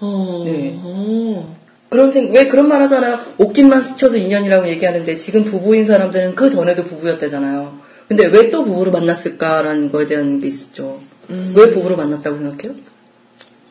어, 0.00 0.42
네. 0.46 0.74
어. 0.82 1.54
그런 1.90 2.10
생, 2.10 2.32
왜 2.32 2.46
그런 2.48 2.66
말 2.68 2.80
하잖아요. 2.82 3.20
옷깃만 3.38 3.82
스쳐도 3.82 4.16
인연이라고 4.16 4.66
얘기하는데 4.68 5.16
지금 5.18 5.44
부부인 5.44 5.84
사람들은 5.86 6.34
그 6.34 6.48
전에도 6.50 6.82
부부였다잖아요. 6.82 7.78
근데 8.08 8.24
왜 8.26 8.50
또 8.50 8.64
부부로 8.64 8.90
만났을까라는 8.90 9.92
거에 9.92 10.06
대한 10.06 10.40
게 10.40 10.46
있었죠. 10.46 10.98
왜 11.54 11.70
부부로 11.70 11.96
만났다고 11.96 12.36
생각해요? 12.38 12.74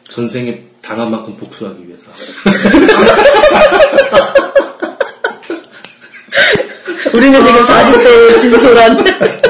전생에 0.10 0.62
당한 0.82 1.10
만큼 1.12 1.36
복수하기 1.38 1.86
위해서. 1.88 2.04
우리는 7.16 7.44
지금 7.46 7.62
40대의 7.62 8.38
진솔한 8.42 9.04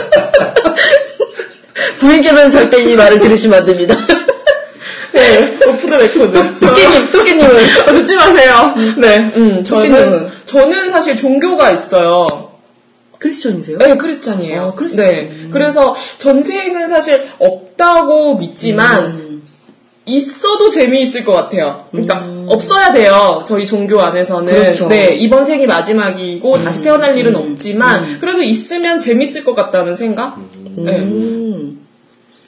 부인께서는 2.03 2.51
절대 2.51 2.83
이 2.83 2.95
말을 2.95 3.19
들으시면 3.19 3.59
안 3.59 3.65
됩니다. 3.65 3.95
네, 5.13 5.57
off 5.67 5.87
the 5.87 5.97
record. 5.97 6.59
토끼님, 6.59 7.11
토끼님은 7.11 7.55
어, 7.87 7.91
듣지 7.91 8.15
마세요. 8.15 8.73
네, 8.97 9.31
음, 9.35 9.63
저는, 9.63 9.91
토끼님은? 9.91 10.31
저는 10.45 10.89
사실 10.89 11.15
종교가 11.15 11.71
있어요. 11.71 12.51
크리스천이세요? 13.19 13.77
네, 13.77 13.95
크리스찬이에요. 13.95 14.61
어, 14.61 14.75
크리스찬. 14.75 15.05
네. 15.05 15.47
그래서 15.51 15.95
전생은 16.17 16.87
사실 16.87 17.27
없다고 17.39 18.37
믿지만, 18.37 19.05
음. 19.05 19.33
있어도 20.05 20.69
재미있을 20.69 21.23
것 21.23 21.31
같아요. 21.31 21.85
그러니까 21.91 22.27
없어야 22.47 22.91
돼요. 22.91 23.41
저희 23.45 23.65
종교 23.65 24.01
안에서는. 24.01 24.53
그렇죠. 24.53 24.87
네, 24.87 25.15
이번 25.15 25.45
생이 25.45 25.65
마지막이고 25.65 26.61
다시 26.61 26.83
태어날 26.83 27.17
일은 27.17 27.35
없지만 27.35 28.19
그래도 28.19 28.43
있으면 28.43 28.99
재밌을 28.99 29.43
것 29.45 29.55
같다는 29.55 29.95
생각? 29.95 30.37
네. 30.75 31.07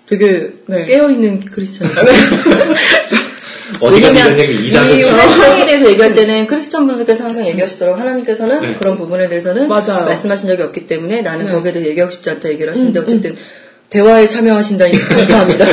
음. 0.05 0.09
되게 0.09 0.51
네. 0.67 0.85
깨어있는 0.85 1.41
크리스천이에요. 1.51 1.95
어디가 3.81 4.07
왜냐면 4.07 4.39
이 4.39 4.71
환상에 5.03 5.65
대해서 5.65 5.89
얘기할 5.89 6.13
때는 6.13 6.47
크리스천 6.47 6.85
분들께서 6.87 7.23
항상 7.23 7.47
얘기하시더라고 7.47 7.99
하나님께서는 7.99 8.61
네. 8.61 8.73
그런 8.75 8.95
부분에 8.97 9.27
대해서는 9.27 9.67
맞아요. 9.67 10.05
말씀하신 10.05 10.47
적이 10.49 10.63
없기 10.63 10.87
때문에 10.87 11.21
나는 11.21 11.45
네. 11.45 11.51
거기에 11.51 11.71
대해서 11.71 11.89
얘기하고 11.89 12.11
싶지 12.11 12.29
않다 12.29 12.49
얘기를 12.49 12.71
하시는데 12.71 12.99
어쨌든 12.99 13.35
대화에 13.89 14.27
참여하신다니 14.27 14.97
감사합니다. 15.09 15.65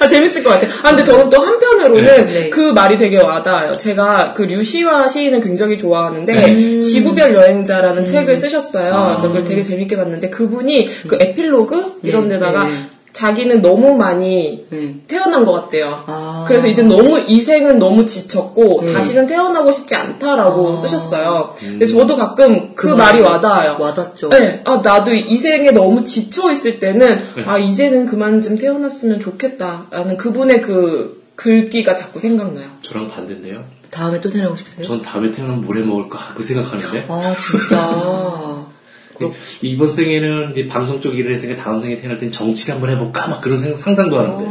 아, 0.00 0.06
재밌을 0.06 0.42
것 0.42 0.50
같아요. 0.50 0.70
아, 0.82 0.90
근데 0.90 1.04
저는 1.04 1.30
또 1.30 1.40
한편으로는 1.40 2.26
네. 2.26 2.50
그 2.50 2.72
말이 2.72 2.98
되게 2.98 3.18
와닿아요. 3.18 3.72
제가 3.72 4.34
그 4.34 4.42
류시와 4.42 5.08
시인을 5.08 5.40
굉장히 5.40 5.78
좋아하는데, 5.78 6.34
네. 6.34 6.80
지구별 6.80 7.34
여행자라는 7.34 8.04
책을 8.04 8.36
쓰셨어요. 8.36 8.94
아. 8.94 9.08
그래서 9.08 9.28
그걸 9.28 9.44
되게 9.44 9.62
재밌게 9.62 9.96
봤는데, 9.96 10.30
그분이 10.30 10.88
그 11.08 11.16
에필로그? 11.20 12.00
이런 12.02 12.28
네, 12.28 12.34
데다가 12.34 12.64
네. 12.64 12.74
자기는 13.16 13.62
너무 13.62 13.96
많이 13.96 14.66
네. 14.68 14.94
태어난 15.08 15.46
것 15.46 15.52
같대요. 15.52 16.04
아. 16.06 16.44
그래서 16.46 16.66
이제 16.66 16.82
너무 16.82 17.18
이 17.26 17.40
생은 17.40 17.78
너무 17.78 18.04
지쳤고 18.04 18.82
네. 18.84 18.92
다시는 18.92 19.26
태어나고 19.26 19.72
싶지 19.72 19.94
않다라고 19.94 20.74
아. 20.74 20.76
쓰셨어요. 20.76 21.54
근데 21.58 21.86
저도 21.86 22.14
가끔 22.16 22.74
그, 22.74 22.88
그 22.88 22.94
말이 22.94 23.22
와닿아요. 23.22 23.78
와닿죠. 23.80 24.28
네, 24.28 24.60
아 24.66 24.82
나도 24.84 25.14
이 25.14 25.38
생에 25.38 25.70
너무 25.70 26.04
지쳐 26.04 26.50
있을 26.52 26.78
때는 26.78 27.18
아 27.46 27.56
이제는 27.56 28.04
그만 28.04 28.42
좀 28.42 28.58
태어났으면 28.58 29.18
좋겠다라는 29.20 30.18
그분의 30.18 30.60
그 30.60 31.24
글귀가 31.36 31.94
자꾸 31.94 32.20
생각나요. 32.20 32.66
저랑 32.82 33.08
반대인데요. 33.08 33.64
다음에 33.90 34.20
또 34.20 34.28
태어나고 34.28 34.56
싶으세요? 34.56 34.86
전 34.86 35.00
다음에 35.00 35.30
태어나면 35.30 35.64
뭘 35.64 35.78
해 35.78 35.82
먹을까 35.82 36.34
그 36.34 36.42
생각하는데 36.42 37.06
아 37.08 37.34
진짜. 37.38 38.66
그 39.18 39.32
이번 39.62 39.88
생에는 39.88 40.50
이제 40.52 40.66
방송 40.68 41.00
쪽 41.00 41.16
일을 41.18 41.32
했으니까 41.32 41.62
다음 41.62 41.80
생에 41.80 41.96
태어날 42.00 42.18
땐 42.18 42.30
정치를 42.30 42.74
한번 42.74 42.90
해볼까 42.90 43.26
막 43.28 43.40
그런 43.40 43.58
생- 43.58 43.74
상상도 43.76 44.18
하는데 44.18 44.44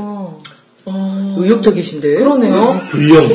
아, 0.88 1.36
의욕적이신데. 1.38 2.16
그러네요. 2.16 2.82
불용 2.90 3.28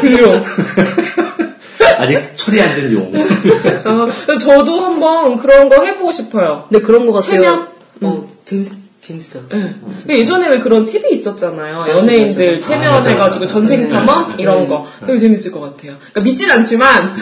불용. 0.00 0.44
아직 1.98 2.20
처리 2.36 2.60
안 2.60 2.74
된 2.74 2.92
용. 2.94 3.04
어, 3.14 4.08
그래서 4.26 4.38
저도 4.44 4.80
한번 4.80 5.38
그런 5.38 5.68
거 5.68 5.84
해보고 5.84 6.12
싶어요. 6.12 6.66
근데 6.68 6.84
그런 6.84 7.06
거 7.06 7.12
같아요. 7.12 7.30
체면? 7.32 7.68
어 8.02 8.28
재밌 8.44 8.68
재밌어요. 9.00 9.42
네. 9.50 9.74
예전에 10.20 10.48
왜 10.48 10.58
그런 10.60 10.86
TV 10.86 11.12
있었잖아요. 11.12 11.78
맞아, 11.78 11.92
연예인들 11.98 12.56
맞아. 12.56 12.68
체면해가지고 12.68 13.44
아. 13.44 13.46
전생 13.48 13.82
네. 13.84 13.88
탐험 13.88 14.38
이런 14.38 14.62
네. 14.62 14.66
거 14.68 14.86
되게 15.06 15.18
재밌을 15.18 15.50
것 15.50 15.60
같아요. 15.60 15.96
그러니까 15.98 16.20
믿진 16.20 16.50
않지만 16.50 17.14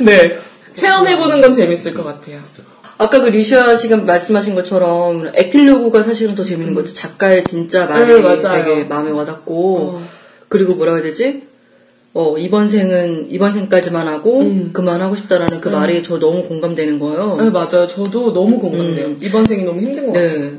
네 0.00 0.38
체험해보는 0.74 1.40
건 1.40 1.52
재밌을 1.52 1.94
것 1.94 2.04
같아요. 2.04 2.40
아까 2.98 3.20
그 3.20 3.28
리샤 3.28 3.76
씨가 3.76 3.96
말씀하신 3.98 4.54
것처럼 4.54 5.30
에필로그가 5.34 6.02
사실은 6.02 6.34
더 6.34 6.44
재밌는 6.44 6.74
것 6.74 6.80
같아요. 6.84 6.94
작가의 6.94 7.44
진짜 7.44 7.86
말이 7.86 8.12
네. 8.12 8.36
되게 8.36 8.84
마음에 8.84 9.10
와닿고 9.10 9.78
어. 9.78 10.08
그리고 10.48 10.74
뭐라 10.74 10.94
해야 10.94 11.02
되지? 11.02 11.44
어 12.12 12.36
이번 12.36 12.68
생은 12.68 13.28
이번 13.30 13.54
생까지만 13.54 14.06
하고 14.06 14.40
음. 14.40 14.70
그만하고 14.72 15.16
싶다라는 15.16 15.60
그 15.60 15.68
말이 15.68 16.02
저 16.02 16.18
너무 16.18 16.42
공감되는 16.46 16.98
거예요. 16.98 17.36
네 17.36 17.50
맞아요. 17.50 17.86
저도 17.86 18.34
너무 18.34 18.58
공감돼요. 18.58 19.06
음. 19.06 19.18
이번 19.22 19.46
생이 19.46 19.62
너무 19.62 19.80
힘든 19.80 20.06
것 20.06 20.12
같아요. 20.12 20.40
네. 20.40 20.52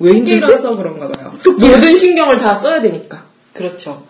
왜 0.00 0.12
힘들죠? 0.12 0.40
토끼라서 0.40 0.70
그런가 0.70 1.08
봐요. 1.08 1.32
모든 1.44 1.96
신경을 1.96 2.38
다 2.38 2.54
써야 2.54 2.80
되니까. 2.80 3.24
그렇죠. 3.54 4.04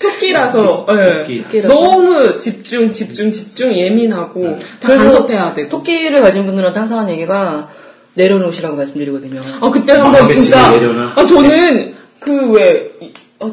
토끼라서 0.00 0.86
예. 0.90 1.18
토끼. 1.18 1.62
너무 1.62 2.36
집중 2.36 2.92
집중 2.92 3.30
집중 3.30 3.76
예민하고 3.76 4.58
다 4.80 4.88
그래서 4.88 5.04
간섭해야 5.04 5.54
되고. 5.54 5.68
토끼를 5.68 6.20
가진 6.22 6.46
분들한테 6.46 6.78
항상 6.78 6.98
하는 7.00 7.12
얘기가 7.12 7.68
내려놓으시라고 8.14 8.76
말씀드리거든요. 8.76 9.40
아 9.60 9.70
그때 9.70 9.92
한번 9.92 10.12
마음의 10.12 10.28
진짜 10.32 10.70
내려놔. 10.70 11.12
아 11.14 11.24
저는 11.24 11.94
그왜 12.18 12.90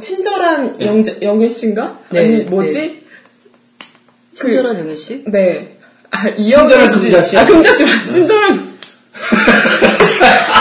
친절한 0.01 0.81
영재 0.81 1.17
영애 1.21 1.49
씨인가 1.49 1.99
네, 2.09 2.19
아니 2.19 2.43
뭐지 2.43 3.03
친절한 4.33 4.79
영애 4.79 4.95
씨? 4.95 5.23
네. 5.27 5.77
아, 6.11 6.33
친절한 6.35 6.85
이영애 6.87 6.93
씨. 6.93 6.99
금자 7.01 7.21
씨야? 7.23 7.41
아, 7.41 7.45
금자 7.45 7.73
씨. 7.75 7.83
맞아. 7.83 8.03
친절한. 8.11 8.67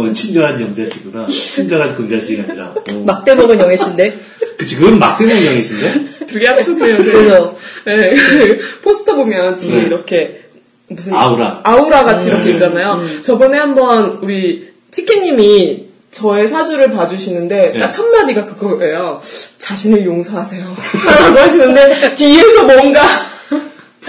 어, 0.00 0.12
친절한 0.12 0.60
영자씨구나. 0.60 1.26
친절한 1.26 1.96
금자씨가 1.96 2.44
아니라. 2.48 2.74
어. 2.88 3.02
막대 3.06 3.34
먹은 3.34 3.58
영애 3.58 3.76
씨인데. 3.76 4.18
그 4.58 4.66
지금 4.66 4.98
막대는 4.98 5.44
영이신데? 5.44 6.26
되게 6.26 6.46
합쳤네요. 6.46 6.96
그래서 6.98 7.56
네. 7.86 8.14
그 8.14 8.60
포스터 8.82 9.14
보면 9.16 9.56
뒤에 9.58 9.76
네. 9.76 9.82
이렇게 9.82 10.42
무슨 10.88 11.14
아우라. 11.14 11.60
아우라 11.64 12.04
같이 12.04 12.28
음. 12.28 12.34
이렇게 12.34 12.50
있잖아요. 12.52 13.00
저번에 13.22 13.58
한번 13.58 14.18
우리 14.22 14.70
치킨님이 14.90 15.86
저의 16.10 16.48
사주를 16.48 16.90
봐주시는데 16.90 17.72
네. 17.74 17.78
딱첫 17.78 18.08
마디가 18.10 18.46
그거예요. 18.46 19.20
자신을 19.58 20.04
용서하세요. 20.04 20.64
라고 21.06 21.38
하시는데 21.38 22.14
뒤에서 22.16 22.64
뭔가 22.64 23.00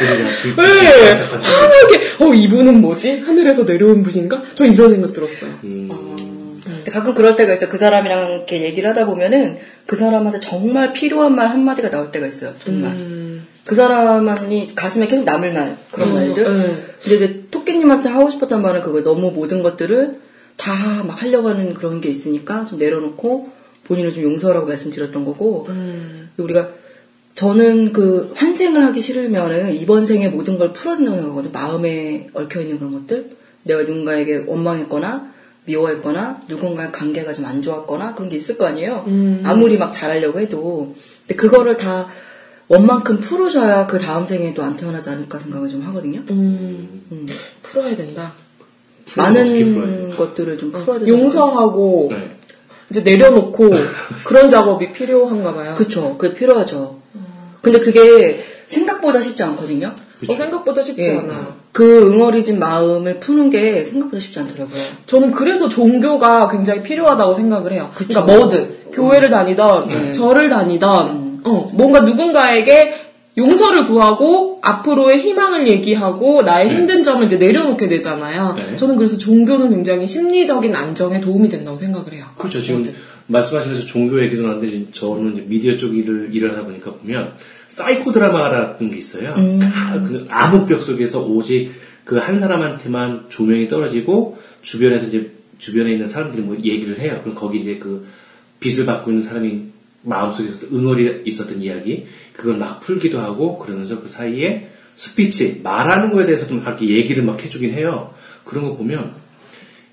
네. 0.01 1.15
환하게 1.41 2.01
어 2.19 2.33
이분은 2.33 2.81
뭐지? 2.81 3.19
하늘에서 3.19 3.63
내려온 3.63 4.03
분인가? 4.03 4.41
저 4.55 4.65
이런 4.65 4.91
생각 4.91 5.13
들었어요. 5.13 5.51
음, 5.63 6.61
근데 6.65 6.91
가끔 6.91 7.13
그럴 7.13 7.35
때가 7.35 7.53
있어요. 7.53 7.69
그 7.69 7.77
사람이랑 7.77 8.31
이렇게 8.31 8.61
얘기를 8.63 8.89
하다 8.89 9.05
보면은 9.05 9.57
그 9.85 9.95
사람한테 9.95 10.39
정말 10.39 10.93
필요한 10.93 11.35
말 11.35 11.47
한마디가 11.49 11.89
나올 11.89 12.11
때가 12.11 12.27
있어요. 12.27 12.53
정말. 12.63 12.91
음. 12.93 13.47
그 13.65 13.75
사람이 13.75 14.71
가슴에 14.75 15.05
계속 15.07 15.23
남을 15.23 15.53
말, 15.53 15.77
그런 15.91 16.09
음, 16.09 16.13
말들. 16.15 16.43
네. 16.43 16.75
근데 17.03 17.15
이제 17.15 17.43
토끼님한테 17.51 18.09
하고 18.09 18.29
싶었던 18.29 18.61
말은 18.61 18.81
그거 18.81 19.03
너무 19.03 19.31
모든 19.31 19.61
것들을 19.61 20.19
다 20.57 21.03
막 21.05 21.21
하려고 21.21 21.49
하는 21.49 21.73
그런 21.73 22.01
게 22.01 22.09
있으니까 22.09 22.65
좀 22.65 22.77
내려놓고 22.79 23.49
본인을 23.85 24.13
좀 24.13 24.23
용서하라고 24.23 24.67
말씀드렸던 24.67 25.25
거고. 25.25 25.65
음. 25.69 26.29
우리가 26.37 26.69
저는 27.41 27.91
그 27.91 28.31
환생을 28.35 28.83
하기 28.85 29.01
싫으면은 29.01 29.73
이번 29.73 30.05
생에 30.05 30.27
모든 30.27 30.59
걸 30.59 30.73
풀어야 30.73 30.97
된다고 30.97 31.17
생각하거든요. 31.17 31.51
마음에 31.51 32.27
얽혀있는 32.35 32.77
그런 32.77 32.91
것들. 32.91 33.31
내가 33.63 33.81
누군가에게 33.81 34.43
원망했거나 34.45 35.31
미워했거나 35.65 36.41
누군가의 36.47 36.91
관계가 36.91 37.33
좀 37.33 37.45
안 37.45 37.63
좋았거나 37.63 38.13
그런 38.13 38.29
게 38.29 38.35
있을 38.35 38.59
거 38.59 38.67
아니에요. 38.67 39.05
음. 39.07 39.41
아무리 39.43 39.79
막 39.79 39.91
잘하려고 39.91 40.39
해도. 40.39 40.93
근데 41.25 41.33
그거를 41.35 41.77
다 41.77 42.07
원만큼 42.67 43.19
풀으셔야 43.19 43.87
그 43.87 43.97
다음 43.97 44.27
생에도 44.27 44.61
안 44.61 44.77
태어나지 44.77 45.09
않을까 45.09 45.39
생각을 45.39 45.67
좀 45.67 45.81
하거든요. 45.81 46.19
음, 46.29 47.01
음. 47.11 47.27
풀어야 47.63 47.95
된다. 47.95 48.33
많은? 49.17 50.15
것들을 50.15 50.59
좀 50.59 50.71
풀어야 50.71 50.99
되는 50.99 51.07
용서하고 51.07 52.09
네. 52.11 52.35
이제 52.91 53.01
내려놓고 53.01 53.71
그런 54.25 54.47
작업이 54.47 54.91
필요한가 54.91 55.55
봐요. 55.55 55.73
그쵸. 55.75 56.15
그게 56.19 56.35
필요하죠. 56.35 57.00
근데 57.61 57.79
그게 57.79 58.43
생각보다 58.67 59.19
쉽지 59.19 59.43
않거든요. 59.43 59.91
어, 60.27 60.33
생각보다 60.33 60.81
쉽지 60.81 61.01
예. 61.01 61.17
않아요. 61.17 61.53
그 61.71 62.11
응어리진 62.11 62.59
마음을 62.59 63.19
푸는 63.19 63.49
게 63.49 63.83
생각보다 63.83 64.19
쉽지 64.19 64.39
않더라고요. 64.39 64.81
저는 65.07 65.31
그래서 65.31 65.67
종교가 65.67 66.49
굉장히 66.49 66.81
필요하다고 66.81 67.35
생각을 67.35 67.73
해요. 67.73 67.89
그쵸. 67.95 68.07
그러니까 68.21 68.33
뭐든 68.33 68.75
교회를 68.93 69.29
다니던 69.29 69.87
네. 69.87 70.13
절을 70.13 70.49
다니던 70.49 71.09
음. 71.09 71.41
어, 71.43 71.69
뭔가 71.73 72.01
누군가에게 72.01 73.10
용서를 73.37 73.85
구하고 73.85 74.59
앞으로의 74.61 75.21
희망을 75.21 75.67
얘기하고 75.67 76.41
나의 76.41 76.67
네. 76.67 76.75
힘든 76.75 77.03
점을 77.03 77.25
이제 77.25 77.37
내려놓게 77.37 77.87
되잖아요. 77.87 78.55
네. 78.55 78.75
저는 78.75 78.97
그래서 78.97 79.17
종교는 79.17 79.69
굉장히 79.69 80.05
심리적인 80.05 80.75
안정에 80.75 81.21
도움이 81.21 81.47
된다고 81.49 81.77
생각을 81.77 82.13
해요. 82.13 82.25
그렇죠. 82.37 82.61
지금 82.61 82.93
말씀하시면서 83.27 83.87
종교 83.87 84.21
얘기도 84.23 84.47
나는데 84.47 84.91
저는 84.91 85.33
이제 85.33 85.45
미디어 85.47 85.77
쪽 85.77 85.95
일을, 85.95 86.29
일을 86.33 86.51
하다 86.51 86.65
보니까 86.65 86.91
보면 86.93 87.33
사이코 87.69 88.11
드라마라는 88.11 88.91
게 88.91 88.97
있어요. 88.97 89.33
아, 89.33 89.93
그 90.05 90.25
암흑벽 90.29 90.81
속에서 90.81 91.21
오직 91.21 91.71
그 92.03 92.19
한 92.19 92.39
사람한테만 92.39 93.27
조명이 93.29 93.67
떨어지고 93.67 94.37
주변에서 94.61 95.07
이제 95.07 95.31
주변에 95.59 95.93
있는 95.93 96.07
사람들이 96.07 96.41
뭐 96.41 96.57
얘기를 96.57 96.99
해요. 96.99 97.19
그럼 97.23 97.35
거기 97.35 97.59
이제 97.59 97.77
그 97.77 98.05
빛을 98.59 98.85
받고 98.85 99.11
있는 99.11 99.23
사람이 99.23 99.61
마음속에서 100.03 100.67
응어리 100.73 101.21
있었던 101.25 101.61
이야기 101.61 102.05
그걸 102.41 102.57
막 102.57 102.79
풀기도 102.79 103.19
하고 103.19 103.59
그러면서 103.59 104.01
그 104.01 104.07
사이에 104.07 104.67
스피치 104.95 105.61
말하는 105.63 106.11
거에 106.11 106.25
대해서도 106.25 106.55
막 106.55 106.81
이렇게 106.81 106.89
얘기를 106.89 107.23
막 107.23 107.39
해주긴 107.39 107.71
해요. 107.73 108.15
그런 108.43 108.65
거 108.65 108.75
보면 108.75 109.13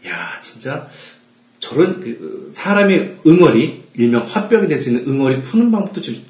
야 0.07 0.41
진짜 0.41 0.89
저런 1.59 2.01
그 2.01 2.49
사람의 2.51 3.19
응어리 3.27 3.83
일명 3.95 4.25
화병이 4.25 4.67
될 4.69 4.79
수 4.79 4.89
있는 4.89 5.07
응어리 5.07 5.43
푸는 5.43 5.71
방법도 5.71 6.01
지금 6.01 6.23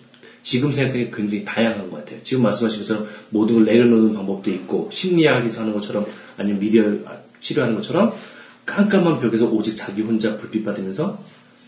지금 0.42 0.72
생각하니 0.72 1.12
굉장히 1.12 1.44
다양한 1.44 1.88
것 1.88 1.98
같아요. 1.98 2.18
지금 2.25 2.42
말씀하신 2.42 2.80
것처럼 2.80 3.06
모든 3.30 3.54
걸 3.57 3.64
내려놓는 3.66 4.12
방법도 4.14 4.50
있고 4.50 4.90
심리학에서 4.92 5.61
하는 5.61 5.72
것처럼 5.72 6.04
아니면 6.37 6.59
미디어 6.59 6.83
치료하는 7.40 7.76
것처럼 7.76 8.12
깜깜한 8.66 9.20
벽에서 9.20 9.46
오직 9.46 9.76
자기 9.76 10.02
혼자 10.02 10.37
불빛 10.37 10.64
받으면서 10.64 11.22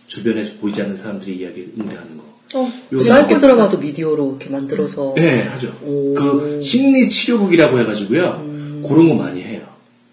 주변에서 0.09 0.55
보이지 0.61 0.83
않는 0.83 0.97
사람들의 0.97 1.37
이야기에 1.37 1.67
응대하는 1.79 2.17
거. 2.17 2.30
어, 2.55 2.73
요 2.93 2.99
사이코 2.99 3.39
드라마도 3.39 3.79
미디어로 3.79 4.31
이렇게 4.31 4.51
만들어서 4.51 5.15
네, 5.17 5.43
하죠. 5.43 5.69
오. 5.83 6.15
그 6.15 6.61
심리 6.63 7.09
치료극이라고 7.09 7.79
해가지고요. 7.81 8.83
그런 8.87 9.09
거 9.09 9.15
많이 9.15 9.43
해요. 9.43 9.63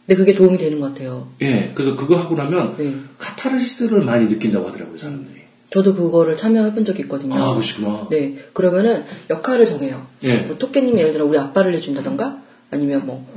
근데 0.05 0.17
그게 0.17 0.33
도움이 0.33 0.57
되는 0.57 0.79
것 0.79 0.93
같아요. 0.93 1.27
예, 1.41 1.71
그래서 1.75 1.95
그거 1.95 2.15
하고 2.15 2.35
나면 2.35 2.75
네. 2.77 2.95
카타르시스를 3.17 4.03
많이 4.03 4.27
느낀다고 4.27 4.67
하더라고요, 4.67 4.97
사람들이. 4.97 5.37
저도 5.69 5.95
그거를 5.95 6.37
참여해본 6.37 6.85
적이 6.85 7.01
있거든요. 7.03 7.35
아, 7.35 7.51
그러시구나. 7.51 8.07
네. 8.09 8.37
그러면은 8.53 9.03
역할을 9.29 9.65
정해요. 9.65 10.05
예. 10.23 10.37
뭐 10.37 10.57
토끼님이 10.57 10.99
예를 10.99 11.11
들어 11.11 11.25
우리 11.25 11.37
아빠를 11.37 11.73
해준다던가 11.73 12.41
아니면 12.71 13.05
뭐 13.05 13.27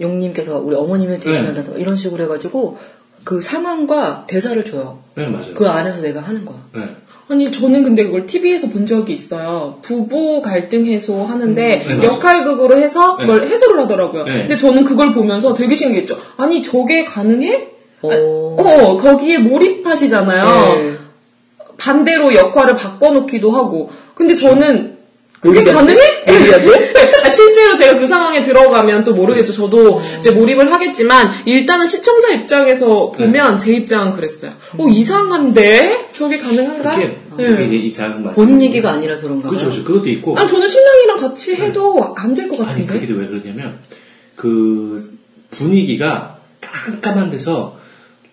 용님께서 0.00 0.58
우리 0.58 0.76
어머님을 0.76 1.18
대신한다던가 1.18 1.80
이런 1.80 1.96
식으로 1.96 2.22
해가지고 2.24 2.78
그 3.24 3.42
상황과 3.42 4.26
대사를 4.28 4.64
줘요. 4.64 5.00
네, 5.16 5.26
맞아요. 5.26 5.54
그 5.54 5.68
안에서 5.68 6.02
내가 6.02 6.20
하는 6.20 6.44
거야. 6.44 6.58
네. 6.74 6.88
아니 7.32 7.50
저는 7.50 7.82
근데 7.82 8.04
그걸 8.04 8.26
TV에서 8.26 8.68
본 8.68 8.84
적이 8.84 9.14
있어요. 9.14 9.78
부부 9.80 10.42
갈등 10.42 10.84
해소 10.84 11.24
하는데 11.24 11.62
네, 11.78 11.94
맞아요. 11.94 12.02
역할극으로 12.02 12.76
해서 12.76 13.16
그걸 13.16 13.46
해소를 13.46 13.80
하더라고요. 13.80 14.24
네. 14.24 14.32
근데 14.40 14.54
저는 14.54 14.84
그걸 14.84 15.14
보면서 15.14 15.54
되게 15.54 15.74
신기했죠. 15.74 16.18
아니 16.36 16.62
저게 16.62 17.06
가능해? 17.06 17.68
어. 18.02 18.56
어 18.58 18.96
거기에 18.98 19.38
몰입하시잖아요. 19.38 20.74
네. 20.74 20.96
반대로 21.78 22.34
역할을 22.34 22.74
바꿔놓기도 22.74 23.50
하고. 23.50 23.90
근데 24.14 24.34
저는 24.34 24.98
그게? 25.42 25.64
가능해? 25.64 26.24
돼? 26.24 26.92
아, 27.24 27.28
실제로 27.28 27.76
제가 27.76 27.98
그 27.98 28.06
상황에 28.06 28.42
들어가면 28.42 29.04
또 29.04 29.12
모르겠죠. 29.12 29.52
저도 29.52 30.00
이제 30.20 30.30
몰입을 30.30 30.70
하겠지만 30.70 31.30
일단은 31.44 31.86
시청자 31.86 32.30
입장에서 32.30 33.10
보면 33.10 33.58
제 33.58 33.72
입장은 33.72 34.14
그랬어요. 34.14 34.52
어 34.78 34.88
이상한데 34.88 36.10
저게 36.12 36.38
가능한가? 36.38 36.94
그게, 36.94 37.18
네. 37.36 37.48
그게 37.48 37.66
이제 37.66 37.76
이 37.76 37.92
작은 37.92 38.22
말씀. 38.22 38.44
본인 38.44 38.62
얘기가 38.62 38.92
아니라서 38.92 39.22
그런가. 39.22 39.48
그렇죠, 39.48 39.66
그렇죠. 39.66 39.84
그것도 39.84 40.08
있고. 40.10 40.38
아 40.38 40.46
저는 40.46 40.68
신랑이랑 40.68 41.18
같이 41.18 41.56
해도 41.56 42.14
안될것 42.16 42.60
아니, 42.60 42.68
같은데. 42.68 43.00
그게 43.00 43.12
왜 43.12 43.26
그러냐면, 43.26 43.78
그, 44.36 45.18
분위기가 45.50 46.38
깜깜한 46.60 47.30
데서 47.30 47.78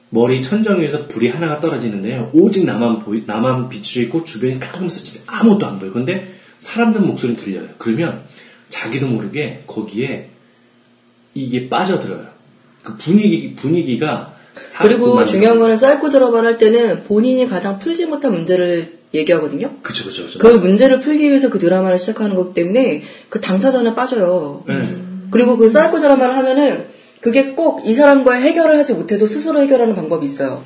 머리 0.09 0.41
천정 0.41 0.81
위에서 0.81 1.07
불이 1.07 1.29
하나가 1.29 1.59
떨어지는데요. 1.59 2.31
오직 2.33 2.65
나만 2.65 2.99
보이, 2.99 3.23
나만 3.25 3.69
비추어 3.69 4.03
있고 4.03 4.25
주변이 4.25 4.59
깜깜해서 4.59 5.03
진짜 5.03 5.21
아무것도 5.27 5.65
안 5.67 5.79
보여. 5.79 5.91
근데 5.91 6.33
사람들 6.59 7.01
목소리는 7.01 7.39
들려요. 7.41 7.67
그러면 7.77 8.21
자기도 8.69 9.07
모르게 9.07 9.63
거기에 9.67 10.29
이게 11.33 11.69
빠져들어요. 11.69 12.27
그 12.83 12.97
분위기, 12.97 13.53
분위기가 13.55 14.33
그리고 14.81 15.25
중요한 15.25 15.59
거는 15.59 15.77
사이코 15.77 16.09
드라마를 16.09 16.47
할 16.49 16.57
때는 16.57 17.03
본인이 17.03 17.47
가장 17.47 17.79
풀지 17.79 18.05
못한 18.05 18.31
문제를 18.33 18.87
얘기하거든요. 19.13 19.71
그쵸, 19.81 20.05
그쵸, 20.05 20.25
그쵸. 20.25 20.39
그 20.39 20.47
문제를 20.47 20.99
풀기 20.99 21.29
위해서 21.29 21.49
그 21.49 21.57
드라마를 21.59 21.97
시작하는 21.99 22.35
거기 22.35 22.53
때문에 22.53 23.03
그 23.29 23.41
당사자는 23.41 23.95
빠져요. 23.95 24.63
네. 24.67 24.95
그리고 25.31 25.57
그 25.57 25.67
사이코 25.69 25.99
드라마를 25.99 26.35
하면은 26.37 26.85
그게 27.21 27.47
꼭 27.53 27.85
이 27.85 27.93
사람과의 27.93 28.41
해결을 28.43 28.77
하지 28.77 28.93
못해도 28.93 29.25
스스로 29.25 29.61
해결하는 29.61 29.95
방법이 29.95 30.25
있어요. 30.25 30.63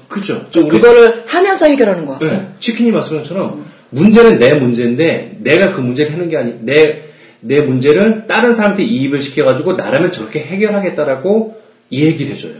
우리- 0.61 0.69
그거를 0.69 1.23
하면서 1.25 1.65
해결하는 1.65 2.05
거야. 2.05 2.19
네. 2.19 2.47
치킨이 2.59 2.91
말씀한 2.91 3.23
것처럼 3.23 3.65
문제는 3.89 4.37
내 4.39 4.53
문제인데 4.53 5.37
내가 5.39 5.71
그 5.73 5.81
문제를 5.81 6.13
하는 6.13 6.29
게 6.29 6.37
아니 6.37 6.53
내, 6.61 7.03
내 7.39 7.61
문제를 7.61 8.25
다른 8.27 8.53
사람한테 8.53 8.83
이입을 8.83 9.21
시켜가지고 9.21 9.73
나라면 9.73 10.11
저렇게 10.11 10.39
해결하겠다라고 10.41 11.61
얘기를 11.91 12.33
해줘요. 12.35 12.53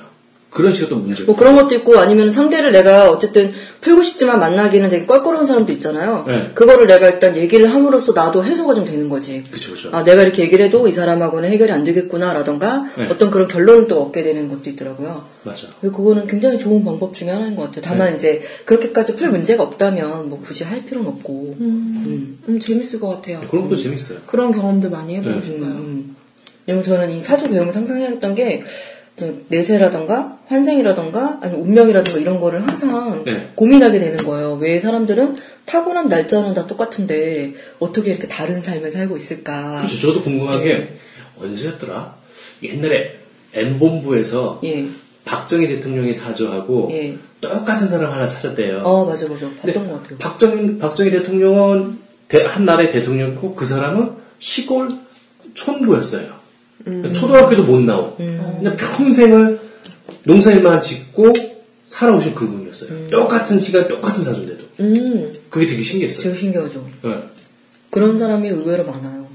그런 0.53 0.73
식으로 0.73 0.89
또 0.89 0.95
문제가. 0.97 1.25
뭐 1.25 1.35
그런 1.35 1.55
것도 1.55 1.75
있고 1.75 1.97
아니면 1.97 2.29
상대를 2.29 2.71
내가 2.71 3.09
어쨌든 3.09 3.51
풀고 3.81 4.03
싶지만 4.03 4.39
만나기는 4.39 4.89
되게 4.89 5.05
껄끄러운 5.05 5.45
사람도 5.47 5.71
있잖아요. 5.73 6.23
네. 6.27 6.51
그거를 6.53 6.87
내가 6.87 7.09
일단 7.09 7.35
얘기를 7.35 7.67
함으로써 7.73 8.13
나도 8.13 8.45
해소가 8.45 8.75
좀 8.75 8.85
되는 8.85 9.09
거지. 9.09 9.43
그쵸, 9.51 9.73
그쵸. 9.73 9.89
아, 9.91 10.03
내가 10.03 10.21
이렇게 10.21 10.43
얘기를 10.43 10.65
해도 10.65 10.87
이 10.87 10.91
사람하고는 10.91 11.49
해결이 11.49 11.71
안 11.71 11.83
되겠구나라던가 11.83 12.85
네. 12.97 13.07
어떤 13.09 13.31
그런 13.31 13.47
결론을 13.47 13.87
또 13.87 14.03
얻게 14.03 14.23
되는 14.23 14.47
것도 14.47 14.69
있더라고요. 14.69 15.25
맞아. 15.43 15.67
그거는 15.81 16.27
굉장히 16.27 16.59
좋은 16.59 16.85
방법 16.85 17.13
중에 17.13 17.29
하나인 17.29 17.55
것 17.55 17.63
같아요. 17.63 17.81
다만 17.83 18.11
네. 18.11 18.15
이제 18.15 18.41
그렇게까지 18.65 19.15
풀 19.15 19.29
문제가 19.29 19.63
없다면 19.63 20.29
뭐 20.29 20.39
굳이 20.39 20.63
할 20.63 20.85
필요는 20.85 21.09
없고. 21.09 21.57
음. 21.59 22.39
음, 22.47 22.59
재밌을 22.59 22.99
것 22.99 23.07
같아요. 23.09 23.41
그런 23.49 23.67
것도 23.67 23.75
재밌어요. 23.75 24.19
그런 24.27 24.51
경험들 24.51 24.89
많이 24.89 25.15
해보고 25.15 25.39
네. 25.39 25.45
싶어요. 25.45 25.69
음. 25.69 26.15
왜냐면 26.65 26.85
저는 26.85 27.11
이 27.11 27.21
사주 27.21 27.45
항상 27.59 27.85
생각했던 27.85 28.35
게, 28.35 28.63
저 28.63 28.67
내세라던가, 29.47 30.39
환생이라던가, 30.47 31.39
아니 31.41 31.55
운명이라던가 31.55 32.19
이런 32.19 32.39
거를 32.39 32.61
항상 32.61 33.23
네. 33.25 33.51
고민하게 33.55 33.99
되는 33.99 34.17
거예요. 34.17 34.53
왜 34.55 34.79
사람들은 34.79 35.35
타고난 35.65 36.07
날짜는 36.09 36.53
다 36.53 36.65
똑같은데, 36.67 37.53
어떻게 37.79 38.11
이렇게 38.11 38.27
다른 38.27 38.61
삶을 38.61 38.91
살고 38.91 39.15
있을까. 39.15 39.83
그쵸. 39.83 39.99
저도 40.07 40.23
궁금한 40.23 40.63
게 40.63 40.93
언제였더라? 41.39 42.15
옛날에 42.63 43.17
M본부에서 43.53 44.61
예. 44.63 44.87
박정희 45.25 45.67
대통령이 45.67 46.13
사주하고 46.13 46.89
예. 46.91 47.15
똑같은 47.39 47.87
사람 47.87 48.11
하나 48.11 48.25
찾았대요. 48.27 48.79
어, 48.83 49.05
맞아, 49.05 49.27
맞아. 49.27 49.47
봤던 49.61 49.87
것 49.89 50.01
같아요. 50.03 50.17
박정희, 50.17 50.77
박정희 50.79 51.11
대통령은 51.11 51.99
대- 52.27 52.43
한 52.45 52.65
나라의 52.65 52.91
대통령이고 52.91 53.53
그 53.55 53.65
사람은 53.65 54.11
시골 54.39 54.89
촌부였어요. 55.53 56.42
초등학교도 57.13 57.63
못 57.63 57.81
나오고 57.81 58.17
그냥 58.17 58.75
평생을 58.77 59.59
농사일만 60.23 60.81
짓고 60.81 61.33
살아오신 61.85 62.33
그분이었어요. 62.35 63.07
똑같은 63.09 63.59
시간, 63.59 63.87
똑같은 63.87 64.23
사주인데도. 64.23 64.63
음, 64.79 65.33
그게 65.49 65.67
되게 65.67 65.83
신기했어요. 65.83 66.23
되게 66.23 66.35
신기하죠. 66.35 66.85
네. 67.03 67.17
그런 67.91 68.17
사람이 68.17 68.49
의외로 68.49 68.85
많아요. 68.85 69.27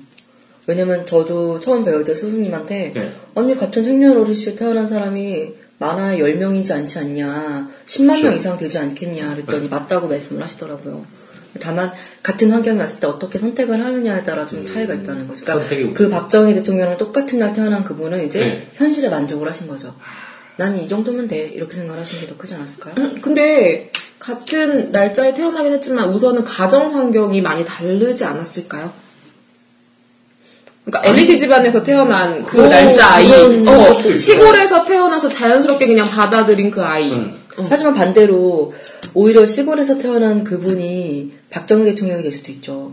왜냐면 0.66 1.06
저도 1.06 1.60
처음 1.60 1.84
배울 1.84 2.04
때 2.04 2.14
스승님한테 2.14 2.92
네. 2.94 3.14
아니 3.34 3.54
같은 3.54 3.84
생년월일 3.84 4.34
시에 4.34 4.54
태어난 4.54 4.86
사람이 4.86 5.52
많아야 5.78 6.18
10명이지 6.18 6.72
않지 6.72 6.98
않냐 6.98 7.70
10만 7.86 8.06
명 8.06 8.20
그렇죠. 8.20 8.36
이상 8.36 8.58
되지 8.58 8.78
않겠냐 8.78 9.34
그랬더니 9.34 9.62
네. 9.62 9.68
맞다고 9.68 10.08
말씀을 10.08 10.42
하시더라고요. 10.42 11.06
다만 11.60 11.90
같은 12.22 12.50
환경에 12.50 12.78
왔을 12.80 13.00
때 13.00 13.06
어떻게 13.06 13.38
선택을 13.38 13.84
하느냐에 13.84 14.22
따라 14.24 14.46
좀 14.46 14.64
차이가 14.64 14.94
있다는 14.94 15.26
거죠. 15.26 15.40
음. 15.42 15.46
선택이 15.46 15.82
그러니까 15.82 15.98
그 15.98 16.10
박정희 16.10 16.54
대통령이랑 16.54 16.98
똑같은 16.98 17.38
날 17.38 17.52
태어난 17.52 17.84
그분은 17.84 18.24
이제 18.26 18.40
네. 18.40 18.66
현실에 18.74 19.08
만족을 19.08 19.48
하신 19.48 19.66
거죠. 19.66 19.94
나는 20.56 20.82
이 20.82 20.88
정도면 20.88 21.28
돼 21.28 21.46
이렇게 21.46 21.76
생각하신 21.76 22.20
게더 22.20 22.36
크지 22.36 22.54
않았을까요? 22.54 22.94
음, 22.98 23.20
근데 23.22 23.90
같은 24.18 24.90
날짜에 24.92 25.32
태어나긴 25.34 25.72
했지만 25.72 26.08
우선은 26.10 26.44
가정 26.44 26.94
환경이 26.94 27.40
많이 27.40 27.64
다르지 27.64 28.24
않았을까요? 28.24 28.92
그러니까 30.84 31.08
엘리트 31.10 31.38
집안에서 31.38 31.82
태어난 31.82 32.42
그 32.42 32.52
그건- 32.56 32.70
날짜 32.70 33.06
아이, 33.14 33.30
어, 33.30 33.90
있어요. 33.90 34.16
시골에서 34.16 34.84
태어나서 34.84 35.28
자연스럽게 35.28 35.86
그냥 35.86 36.08
받아들인 36.08 36.70
그 36.70 36.82
아이. 36.82 37.12
음. 37.12 37.38
하지만 37.68 37.92
반대로 37.94 38.72
오히려 39.14 39.44
시골에서 39.44 39.98
태어난 39.98 40.44
그분이 40.44 41.32
박정희 41.50 41.84
대통령이 41.86 42.22
될 42.22 42.32
수도 42.32 42.52
있죠. 42.52 42.92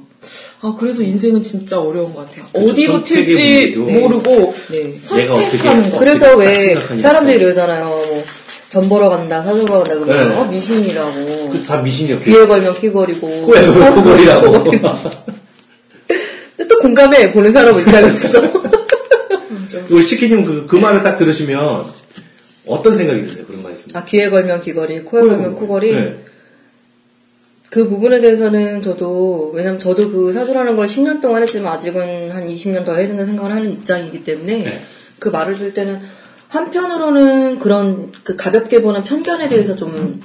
아 0.61 0.75
그래서 0.79 1.01
인생은 1.03 1.43
진짜 1.43 1.79
어려운 1.79 2.13
것 2.13 2.27
같아요. 2.27 2.45
그쵸, 2.51 2.65
어디로 2.65 2.93
선택의 2.93 3.25
튈지 3.27 3.77
문제도. 3.77 3.99
모르고 4.01 4.53
네. 4.71 4.93
내가 5.15 5.33
어떻게 5.33 5.57
선택하는 5.57 5.91
거. 5.91 5.99
그래서 5.99 6.25
딱 6.25 6.37
왜. 6.37 6.75
사람들이 6.75 7.37
이러잖아요. 7.43 7.85
뭐, 7.87 8.23
전 8.69 8.89
보러 8.89 9.09
간다, 9.09 9.41
사주 9.41 9.65
보러 9.65 9.83
간다 9.83 9.95
그러면 10.05 10.29
네. 10.29 10.35
어, 10.35 10.45
미신이라고. 10.45 11.49
그다 11.51 11.81
미신이었고. 11.81 12.23
귀에 12.25 12.47
걸면 12.47 12.77
귀걸이고. 12.79 13.27
코에 13.45 13.61
걸면 13.67 13.95
코걸이라고. 13.95 14.63
근데 16.57 16.67
또 16.69 16.79
공감해 16.79 17.31
보는 17.33 17.51
사람은 17.51 17.81
입장에서. 17.81 18.41
우리 19.89 20.05
치킨님 20.05 20.43
그, 20.43 20.65
그 20.67 20.75
말을 20.77 21.03
딱 21.03 21.17
들으시면 21.17 21.85
어떤 22.65 22.95
생각이 22.95 23.21
드세요? 23.21 23.45
그런 23.45 23.61
말 23.61 23.73
있으면. 23.73 23.89
아 23.95 24.05
귀에 24.05 24.29
걸면 24.29 24.61
귀걸이, 24.61 25.01
코에 25.01 25.21
걸면 25.21 25.55
코걸이. 25.55 25.93
네. 27.65 27.69
그 27.69 27.89
부분에 27.89 28.21
대해서는 28.21 28.81
저도 28.81 29.51
왜냐면 29.53 29.79
저도 29.79 30.11
그 30.11 30.31
사주라는 30.31 30.75
걸 30.75 30.87
10년 30.87 31.21
동안 31.21 31.41
했지만 31.41 31.73
아직은 31.73 32.31
한 32.31 32.47
20년 32.47 32.85
더 32.85 32.95
해야 32.95 33.07
된다는 33.07 33.27
생각을 33.27 33.51
하는 33.51 33.71
입장이기 33.71 34.23
때문에 34.23 34.63
네. 34.63 34.81
그 35.19 35.29
말을 35.29 35.57
들 35.57 35.73
때는 35.73 35.99
한편으로는 36.49 37.59
그런 37.59 38.11
그 38.23 38.35
가볍게 38.35 38.81
보는 38.81 39.03
편견에 39.03 39.49
대해서 39.49 39.75
좀 39.75 40.21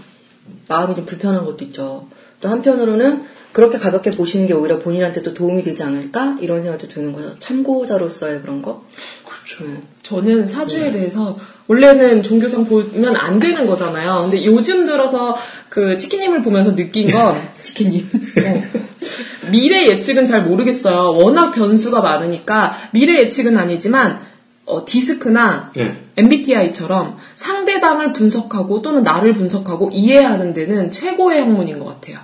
마음이 0.68 0.94
좀 0.94 1.04
불편한 1.04 1.44
것도 1.44 1.64
있죠. 1.64 2.08
또 2.40 2.48
한편으로는 2.48 3.24
그렇게 3.52 3.78
가볍게 3.78 4.10
보시는 4.12 4.46
게 4.46 4.54
오히려 4.54 4.78
본인한테 4.78 5.22
도 5.22 5.34
도움이 5.34 5.64
되지 5.64 5.82
않을까 5.82 6.38
이런 6.40 6.62
생각도 6.62 6.86
드는 6.86 7.12
거죠. 7.12 7.34
참고자로서의 7.38 8.42
그런 8.42 8.62
거. 8.62 8.84
그렇죠. 9.50 9.64
음. 9.64 9.82
저는 10.02 10.46
사주에 10.46 10.90
대해서 10.92 11.38
원래는 11.66 12.22
종교상 12.22 12.66
보면 12.66 13.16
안 13.16 13.38
되는 13.38 13.66
거잖아요. 13.66 14.22
근데 14.22 14.44
요즘 14.44 14.86
들어서 14.86 15.36
그 15.68 15.98
치킨님을 15.98 16.42
보면서 16.42 16.74
느낀 16.74 17.10
건 17.10 17.40
치킨님 17.62 18.08
어, 18.44 18.62
미래 19.50 19.86
예측은 19.88 20.26
잘 20.26 20.44
모르겠어요. 20.44 21.12
워낙 21.12 21.52
변수가 21.52 22.00
많으니까 22.00 22.76
미래 22.92 23.20
예측은 23.20 23.56
아니지만 23.56 24.20
어, 24.66 24.84
디스크나 24.84 25.72
네. 25.76 26.04
MBTI처럼 26.16 27.16
상대방을 27.34 28.12
분석하고 28.12 28.82
또는 28.82 29.02
나를 29.02 29.32
분석하고 29.32 29.90
이해하는 29.92 30.54
데는 30.54 30.90
최고의 30.90 31.40
학문인 31.40 31.78
것 31.78 31.86
같아요. 31.86 32.18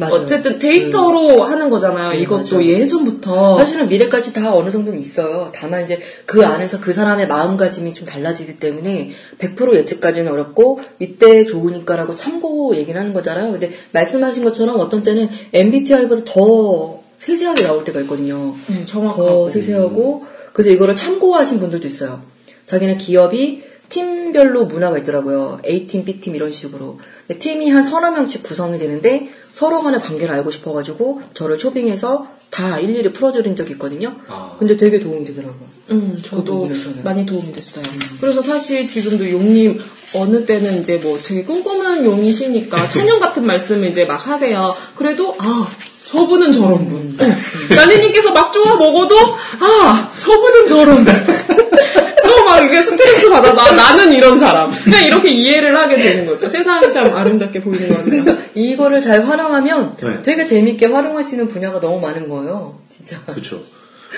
맞아요. 0.00 0.14
어쨌든 0.14 0.58
데이터로 0.58 1.42
하는 1.42 1.68
거잖아요. 1.70 2.12
네, 2.12 2.20
이것도 2.20 2.56
맞아요. 2.56 2.66
예전부터. 2.66 3.58
사실은 3.58 3.86
미래까지 3.86 4.32
다 4.32 4.54
어느 4.54 4.70
정도는 4.70 4.98
있어요. 4.98 5.52
다만 5.54 5.84
이제 5.84 6.00
그 6.26 6.44
안에서 6.44 6.80
그 6.80 6.92
사람의 6.92 7.28
마음가짐이 7.28 7.92
좀 7.94 8.06
달라지기 8.06 8.56
때문에 8.56 9.10
100% 9.38 9.74
예측까지는 9.74 10.32
어렵고 10.32 10.80
이때 10.98 11.44
좋으니까라고 11.44 12.16
참고 12.16 12.74
얘기를 12.74 12.98
하는 12.98 13.12
거잖아요. 13.12 13.52
근데 13.52 13.72
말씀하신 13.92 14.42
것처럼 14.44 14.80
어떤 14.80 15.02
때는 15.02 15.28
MBTI보다 15.52 16.22
더 16.24 17.00
세세하게 17.18 17.62
나올 17.64 17.84
때가 17.84 18.00
있거든요. 18.00 18.54
네, 18.68 18.80
더 18.80 18.86
정확하고. 18.86 19.48
세세하고 19.50 20.24
그래서 20.52 20.70
이거를 20.70 20.96
참고하신 20.96 21.60
분들도 21.60 21.86
있어요. 21.86 22.22
자기네 22.66 22.96
기업이 22.96 23.62
팀별로 23.90 24.64
문화가 24.64 24.96
있더라고요. 24.98 25.60
A팀, 25.66 26.04
B팀 26.04 26.34
이런 26.36 26.50
식으로. 26.50 26.98
팀이 27.38 27.68
한 27.70 27.82
서너 27.82 28.12
명씩 28.12 28.42
구성이 28.42 28.78
되는데 28.78 29.28
서로 29.52 29.82
간의 29.82 30.00
관계를 30.00 30.32
알고 30.34 30.50
싶어가지고 30.50 31.22
저를 31.34 31.58
초빙해서 31.58 32.26
다 32.50 32.78
일일이 32.80 33.12
풀어드린 33.12 33.54
적이 33.56 33.72
있거든요. 33.72 34.16
아. 34.28 34.56
근데 34.58 34.76
되게 34.76 34.98
도움이 34.98 35.24
되더라고요. 35.26 35.68
음, 35.90 36.12
그 36.16 36.22
저도 36.22 36.44
부분에서는. 36.44 37.04
많이 37.04 37.26
도움이 37.26 37.52
됐어요. 37.52 37.84
그래서 38.20 38.42
사실 38.42 38.86
지금도 38.86 39.30
용님 39.30 39.80
어느 40.16 40.44
때는 40.44 40.80
이제 40.80 40.96
뭐 40.96 41.18
되게 41.22 41.44
꿈꾸는 41.44 42.04
용이시니까 42.04 42.88
청년 42.90 43.20
같은 43.20 43.44
말씀을 43.44 43.88
이제 43.90 44.04
막 44.04 44.16
하세요. 44.26 44.74
그래도 44.96 45.36
아 45.38 45.68
저분은 46.10 46.50
저런 46.50 46.88
분. 46.88 47.16
어. 47.20 47.74
나니님께서 47.74 48.32
막 48.32 48.52
좋아 48.52 48.76
먹어도 48.76 49.14
아 49.60 50.12
저분은 50.18 50.66
저런 50.66 51.04
분. 51.04 51.14
저막 52.22 52.64
이게 52.64 52.82
스트레스 52.82 53.28
받아 53.30 53.52
나 53.52 53.70
나는 53.72 54.12
이런 54.12 54.38
사람. 54.38 54.70
그냥 54.70 55.04
이렇게 55.04 55.30
이해를 55.30 55.76
하게 55.76 55.96
되는 55.96 56.26
거죠. 56.26 56.48
세상이 56.48 56.90
참 56.90 57.14
아름답게 57.16 57.60
보이는 57.60 57.88
것 57.88 58.04
같아요. 58.04 58.38
이거를 58.54 59.00
잘 59.00 59.24
활용하면 59.24 59.96
네. 60.02 60.22
되게 60.24 60.44
재밌게 60.44 60.86
활용할 60.86 61.22
수 61.22 61.36
있는 61.36 61.48
분야가 61.48 61.78
너무 61.78 62.00
많은 62.00 62.28
거예요. 62.28 62.80
진짜. 62.88 63.20
그렇죠. 63.26 63.62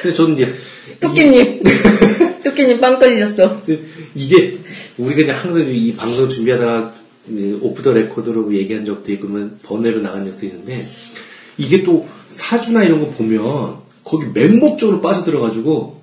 근데 0.00 0.16
저는 0.16 0.36
이제 0.36 0.54
토끼님. 1.00 1.62
토끼님 2.42 2.80
빵 2.80 2.98
터지셨어. 2.98 3.60
근데 3.66 3.82
이게 4.14 4.58
우리가 4.96 5.26
그냥 5.26 5.40
항상 5.44 5.66
이 5.68 5.94
방송 5.94 6.28
준비하다가 6.28 6.92
오프 7.60 7.82
더 7.82 7.92
레코드로 7.92 8.54
얘기한 8.54 8.86
적도 8.86 9.12
있고 9.12 9.28
그러면 9.28 9.58
번외로 9.62 10.00
나간 10.00 10.24
적도 10.24 10.46
있는데 10.46 10.82
이게 11.58 11.82
또 11.84 12.06
사주나 12.28 12.82
이런 12.84 13.00
거 13.00 13.10
보면 13.10 13.76
거기 14.04 14.26
맹목적으로 14.32 15.00
빠져들어가지고 15.00 16.00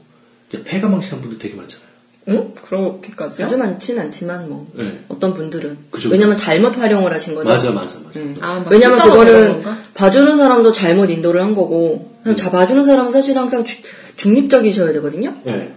이제 0.49 0.63
폐가망신한 0.63 1.21
분들 1.21 1.39
되게 1.39 1.55
많잖아요. 1.55 1.89
응? 2.29 2.53
그렇게까지요? 2.63 3.47
아주 3.47 3.57
많진 3.57 3.97
않지만 3.99 4.49
뭐 4.49 4.67
네. 4.75 5.03
어떤 5.07 5.33
분들은 5.33 5.77
그죠. 5.89 6.09
왜냐면 6.09 6.37
잘못 6.37 6.77
활용을 6.77 7.11
하신 7.13 7.33
거죠. 7.33 7.49
맞아, 7.49 7.71
맞아, 7.71 7.97
맞아. 8.05 8.19
네. 8.19 8.35
아, 8.39 8.59
막 8.59 8.71
왜냐면 8.71 8.99
그거는? 8.99 9.63
봐주는 9.95 10.37
사람도 10.37 10.71
잘못 10.71 11.09
인도를 11.09 11.41
한 11.41 11.55
거고 11.55 12.11
그냥 12.21 12.35
자 12.35 12.51
봐주는 12.51 12.85
사람은 12.85 13.11
사실 13.11 13.37
항상 13.37 13.63
주- 13.63 13.81
중립적이셔야 14.15 14.91
되거든요. 14.93 15.33
네. 15.45 15.73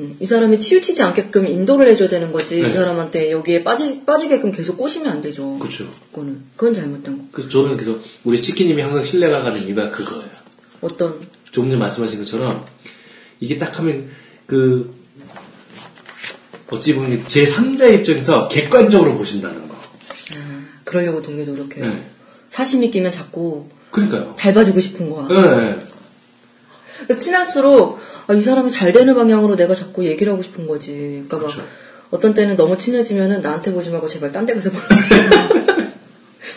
음, 0.00 0.16
이 0.18 0.26
사람이 0.26 0.58
치우치지 0.60 1.02
않게끔 1.02 1.46
인도를 1.46 1.88
해줘야 1.88 2.08
되는 2.08 2.32
거지 2.32 2.60
네. 2.62 2.68
이 2.68 2.72
사람한테 2.72 3.30
여기에 3.30 3.62
빠지 3.62 4.02
빠지게끔 4.04 4.52
계속 4.52 4.76
꼬시면 4.76 5.10
안 5.10 5.22
되죠. 5.22 5.58
그렇죠. 5.58 5.90
그거는 6.10 6.42
그건 6.56 6.74
잘못된 6.74 7.18
거. 7.18 7.24
그래서 7.32 7.50
저는 7.50 7.76
그래서 7.76 7.98
우리 8.24 8.40
치키님이 8.40 8.80
항상 8.82 9.04
신뢰가 9.04 9.42
가는 9.42 9.60
이유가 9.66 9.90
그거예요. 9.90 10.24
어떤 10.80 11.20
조금 11.50 11.68
전에 11.68 11.78
말씀하신 11.78 12.20
것처럼 12.20 12.64
이게 13.40 13.58
딱 13.58 13.78
하면 13.78 14.08
그 14.46 14.94
어찌 16.70 16.94
보면 16.94 17.24
제 17.26 17.44
3자 17.44 17.92
입장에서 17.94 18.48
객관적으로 18.48 19.16
보신다는 19.16 19.68
거. 19.68 19.74
아, 19.74 20.64
그러려고 20.84 21.20
되게 21.20 21.44
노력해요. 21.44 21.86
네. 21.86 22.06
사심이 22.48 22.90
끼면 22.90 23.12
자꾸 23.12 23.68
그러니까요. 23.90 24.34
잘 24.38 24.54
봐주고 24.54 24.80
싶은 24.80 25.10
거야. 25.10 25.28
네. 25.28 25.76
그러니까 27.04 27.16
친할수록 27.16 27.98
아, 28.26 28.34
이 28.34 28.40
사람이 28.40 28.70
잘 28.70 28.92
되는 28.92 29.14
방향으로 29.14 29.56
내가 29.56 29.74
자꾸 29.74 30.04
얘기를 30.04 30.32
하고 30.32 30.42
싶은 30.42 30.66
거지. 30.66 30.92
그러니까 30.92 31.36
막 31.38 31.46
그렇죠. 31.46 31.62
어떤 32.10 32.34
때는 32.34 32.56
너무 32.56 32.76
친해지면은 32.76 33.40
나한테 33.40 33.72
보지 33.72 33.90
말고 33.90 34.08
제발 34.08 34.32
딴 34.32 34.46
데 34.46 34.54
가서 34.54 34.70
보라. 34.70 34.84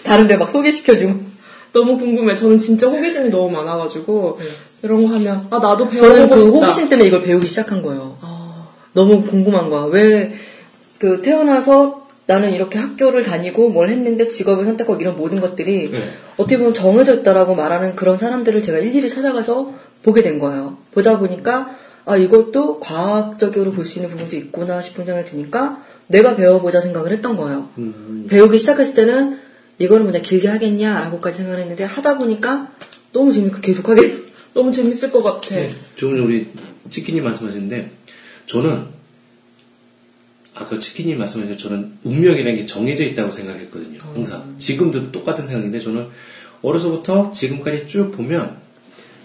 다른 0.03 0.27
데 0.27 0.35
막 0.37 0.49
소개시켜주고. 0.49 1.33
너무 1.71 1.97
궁금해. 1.97 2.35
저는 2.35 2.59
진짜 2.59 2.87
호기심이 2.87 3.29
너무 3.29 3.49
많아가지고 3.49 4.39
이런 4.83 5.01
거 5.07 5.15
하면 5.15 5.47
아 5.49 5.57
나도 5.59 5.89
네. 5.89 5.97
저는 5.97 6.29
그 6.29 6.37
싶다. 6.37 6.51
호기심 6.59 6.89
때문에 6.89 7.07
이걸 7.07 7.23
배우기 7.23 7.47
시작한 7.47 7.81
거예요. 7.81 8.17
아, 8.21 8.67
너무 8.93 9.23
궁금한 9.25 9.69
거야. 9.69 9.85
왜 9.85 10.31
그 10.99 11.21
태어나서 11.21 12.07
나는 12.27 12.53
이렇게 12.53 12.79
학교를 12.79 13.23
다니고 13.23 13.67
뭘 13.71 13.89
했는데 13.89 14.29
직업을 14.29 14.63
선택하고 14.63 15.01
이런 15.01 15.17
모든 15.17 15.41
것들이 15.41 15.91
네. 15.91 16.11
어떻게 16.37 16.57
보면 16.57 16.73
정해져 16.73 17.15
있다라고 17.15 17.55
말하는 17.55 17.97
그런 17.97 18.17
사람들을 18.17 18.63
제가 18.63 18.77
일일이 18.77 19.09
찾아가서 19.09 19.73
보게 20.03 20.21
된 20.21 20.37
거예요. 20.39 20.77
보다 20.91 21.17
보니까 21.19 21.75
아 22.05 22.17
이것도 22.17 22.79
과학적으로 22.79 23.71
볼 23.71 23.85
수 23.85 23.99
있는 23.99 24.09
부분도 24.11 24.35
있구나 24.35 24.81
싶은 24.81 25.05
생각이 25.05 25.29
드니까 25.29 25.83
내가 26.07 26.35
배워보자 26.35 26.81
생각을 26.81 27.11
했던 27.11 27.35
거예요. 27.37 27.69
음, 27.77 28.27
배우기 28.29 28.57
시작했을 28.59 28.93
때는 28.93 29.39
이거는 29.79 30.05
그냥 30.05 30.21
길게 30.21 30.47
하겠냐라고까지 30.49 31.37
생각을 31.37 31.59
했는데 31.61 31.83
하다 31.85 32.17
보니까 32.17 32.69
너무 33.13 33.31
재밌고 33.31 33.61
계속 33.61 33.87
하게 33.89 34.17
너무 34.53 34.71
재밌을 34.71 35.09
것 35.11 35.23
같아. 35.23 35.55
조금 35.95 36.17
전에 36.17 36.19
우리 36.25 36.47
치킨님 36.89 37.23
말씀하셨는데 37.23 37.89
저는 38.45 38.85
아까 40.53 40.79
치킨님 40.79 41.17
말씀하신 41.17 41.57
저는 41.57 41.93
운명이라는 42.03 42.55
게 42.55 42.65
정해져 42.65 43.03
있다고 43.05 43.31
생각했거든요. 43.31 43.97
항상 44.13 44.55
지금도 44.59 45.11
똑같은 45.11 45.45
생각인데 45.45 45.79
저는 45.79 46.07
어려서부터 46.61 47.31
지금까지 47.31 47.87
쭉 47.87 48.11
보면 48.11 48.57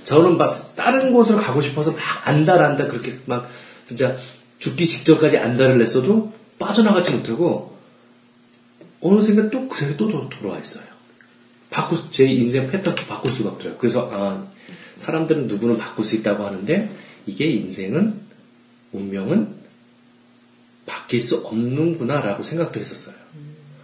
저는 0.04 0.36
막 0.38 0.48
다른 0.76 1.12
곳으로 1.12 1.38
가고 1.38 1.60
싶어서 1.60 1.92
막 1.92 2.00
안달안달 2.26 2.88
그렇게 2.88 3.14
막 3.26 3.48
진짜 3.86 4.16
죽기 4.58 4.86
직전까지 4.88 5.38
안달을 5.38 5.78
냈어도 5.78 6.32
빠져나가지 6.58 7.12
못하고 7.12 7.76
어느샌가 9.00 9.50
또 9.50 9.68
그 9.68 9.76
생각이 9.78 9.96
또 9.98 10.08
도- 10.10 10.28
돌아와 10.28 10.58
있어요. 10.58 10.84
바꿀 11.70 11.98
수- 11.98 12.10
제 12.10 12.24
인생 12.24 12.68
패턴 12.70 12.94
바꿀 12.94 13.30
수가 13.30 13.50
없더라고요. 13.50 13.78
그래서 13.78 14.08
아 14.12 14.46
사람들은 14.98 15.46
누구는 15.46 15.76
바꿀 15.78 16.04
수 16.04 16.16
있다고 16.16 16.44
하는데 16.44 16.90
이게 17.26 17.46
인생은 17.46 18.14
운명은 18.92 19.48
바뀔 20.86 21.20
수 21.20 21.46
없는구나라고 21.46 22.42
생각도 22.42 22.80
했었어요. 22.80 23.14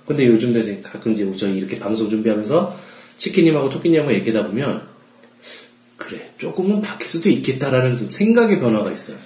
근데 0.06 0.26
요즘 0.26 0.52
도 0.52 0.58
이제 0.58 0.80
가끔 0.82 1.12
이제 1.12 1.30
저희 1.36 1.56
이렇게 1.58 1.76
방송 1.76 2.08
준비하면서 2.10 2.78
치킨님하고 3.18 3.68
토끼님하고 3.70 4.12
얘기하다 4.14 4.48
보면 4.48 4.88
그래 6.06 6.20
조금은 6.38 6.82
바뀔 6.82 7.06
수도 7.08 7.28
있겠다라는 7.30 7.96
좀 7.96 8.10
생각의 8.10 8.60
변화가 8.60 8.92
있어요. 8.92 9.16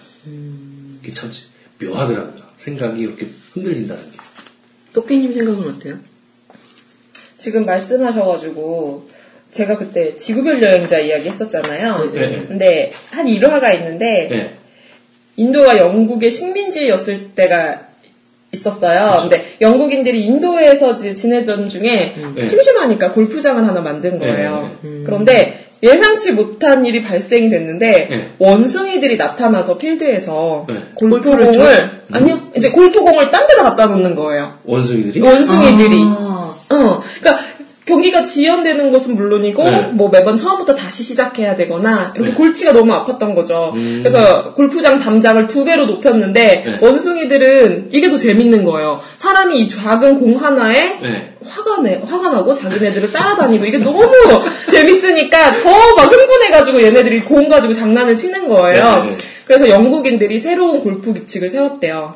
이게 1.03 1.13
참 1.13 1.31
묘하더라고요. 1.83 2.35
생각이 2.59 3.01
이렇게 3.03 3.27
흔들린다는 3.53 4.03
게. 4.13 4.19
토끼님 4.93 5.33
생각은 5.33 5.75
어때요? 5.75 5.99
지금 7.37 7.65
말씀하셔가지고 7.65 9.09
제가 9.51 9.77
그때 9.79 10.15
지구별 10.17 10.63
여행자 10.63 10.99
이야기 10.99 11.29
했었잖아요. 11.29 12.11
네, 12.13 12.21
네. 12.29 12.45
근데 12.47 12.91
한 13.11 13.27
일화가 13.27 13.73
있는데 13.75 14.29
네. 14.31 14.55
인도가 15.37 15.79
영국의 15.79 16.31
식민지였을 16.31 17.31
때가 17.31 17.89
있었어요. 18.53 19.13
그쵸. 19.17 19.29
근데 19.29 19.57
영국인들이 19.61 20.25
인도에서 20.25 20.95
지- 20.95 21.15
지내던 21.15 21.69
중에 21.69 22.15
네. 22.35 22.47
심심하니까 22.47 23.13
골프장을 23.13 23.65
하나 23.67 23.81
만든 23.81 24.19
거예요. 24.19 24.77
네, 24.83 25.03
그런데 25.05 25.68
예상치 25.83 26.33
못한 26.33 26.85
일이 26.85 27.03
발생이 27.03 27.49
됐는데 27.51 28.09
네. 28.11 28.31
원숭이들이 28.39 29.17
나타나서 29.17 29.79
필드에서 29.79 30.67
네. 30.69 30.75
골프를 30.95 31.47
골프공을 31.47 31.91
아니요 32.11 32.41
이제 32.57 32.71
골프공을 32.71 33.31
딴 33.31 33.47
데다 33.47 33.63
갖다 33.63 33.87
놓는 33.87 34.15
거예요. 34.15 34.59
원숭이들이 34.65 35.21
원숭이들이 35.21 36.03
아, 36.05 36.55
어, 36.71 37.03
그러니까 37.21 37.45
경기가 37.89 38.23
지연되는 38.23 38.93
것은 38.93 39.15
물론이고 39.15 39.65
네. 39.65 39.81
뭐 39.93 40.11
매번 40.11 40.37
처음부터 40.37 40.75
다시 40.75 41.03
시작해야 41.03 41.57
되거나 41.57 42.13
이렇게 42.15 42.31
네. 42.31 42.37
골치가 42.37 42.73
너무 42.73 42.93
아팠던 42.93 43.35
거죠. 43.35 43.73
음. 43.75 44.01
그래서 44.03 44.53
골프장 44.55 44.99
담장을 45.01 45.47
두 45.49 45.65
배로 45.65 45.87
높였는데 45.87 46.65
네. 46.67 46.87
원숭이들은 46.87 47.89
이게 47.93 48.11
더 48.11 48.17
재밌는 48.17 48.65
거예요. 48.65 49.01
사람이 49.17 49.61
이 49.63 49.69
작은 49.69 50.21
공 50.21 50.37
하나에 50.37 50.99
네. 51.01 51.33
화가 51.49 51.83
내 51.83 52.01
화가 52.05 52.29
나고 52.31 52.53
자기네들을 52.53 53.11
따라다니고 53.11 53.65
이게 53.65 53.79
너무 53.79 54.03
재밌으니까 54.71 55.59
더 55.63 55.69
막 55.97 56.13
흥분해가지고 56.13 56.83
얘네들이 56.83 57.21
공 57.23 57.49
가지고 57.49 57.73
장난을 57.73 58.15
치는 58.15 58.49
거예요. 58.49 58.85
네, 59.05 59.11
네, 59.11 59.17
네. 59.17 59.17
그래서 59.47 59.69
영국인들이 59.69 60.39
새로운 60.39 60.81
골프 60.81 61.13
규칙을 61.15 61.49
세웠대요. 61.49 62.15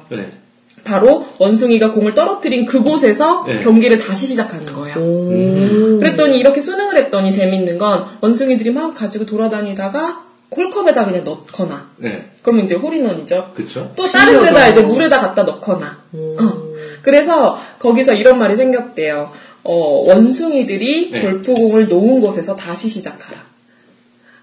네. 0.85 0.91
바로 0.91 1.27
원숭이가 1.39 1.93
공을 1.93 2.15
떨어뜨린 2.15 2.67
그곳에서 2.67 3.45
네. 3.47 3.61
경기를 3.61 3.99
다시 3.99 4.27
시작하는 4.27 4.67
거예요. 4.73 4.97
오. 4.97 5.99
그랬더니 5.99 6.39
이렇게 6.39 6.61
수능을 6.61 6.97
했더니 6.97 7.31
재밌는 7.31 7.79
건 7.79 8.07
원숭이들이 8.21 8.71
막 8.71 8.95
가지고 8.95 9.27
돌아다니다가 9.27 10.25
홀컵에다 10.55 11.07
그냥 11.07 11.25
넣거나 11.25 11.91
네. 11.97 12.31
그러면 12.43 12.65
이제 12.65 12.75
홀인원이죠. 12.75 13.53
그쵸? 13.55 13.93
또 13.97 14.07
다른 14.07 14.35
데다 14.35 14.47
신기하다. 14.47 14.69
이제 14.69 14.83
물에다 14.83 15.21
갖다 15.21 15.43
넣거나. 15.45 15.99
어. 16.13 16.63
그래서 17.03 17.59
거기서 17.79 18.15
이런 18.15 18.39
말이 18.39 18.55
생겼대요. 18.57 19.31
어, 19.65 19.75
원숭이들이 19.75 21.11
네. 21.11 21.23
골프공을 21.23 21.89
놓은 21.89 22.21
곳에서 22.21 22.57
다시 22.57 22.89
시작하라. 22.89 23.39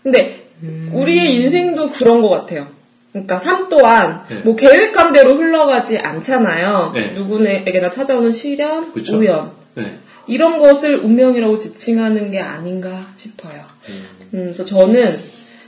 근데 0.04 0.48
우리의 0.94 1.36
인생도 1.36 1.90
그런 1.92 2.22
것 2.22 2.30
같아요. 2.30 2.68
그러니까 3.12 3.40
삶 3.40 3.70
또한 3.70 4.24
네. 4.30 4.36
뭐 4.38 4.56
계획한 4.56 5.12
대로 5.14 5.36
흘러가지 5.36 5.98
않잖아요. 5.98 6.92
네. 6.94 7.12
누구에게나 7.12 7.90
찾아오는 7.90 8.32
시련, 8.32 8.94
그쵸? 8.94 9.18
우연 9.18 9.52
네. 9.76 10.00
이런 10.28 10.60
것을 10.60 10.98
운명이라고 10.98 11.58
지칭하는 11.58 12.30
게 12.30 12.40
아닌가 12.40 13.08
싶어요. 13.18 13.64
음, 13.90 14.06
그래서 14.32 14.64
저는 14.64 15.12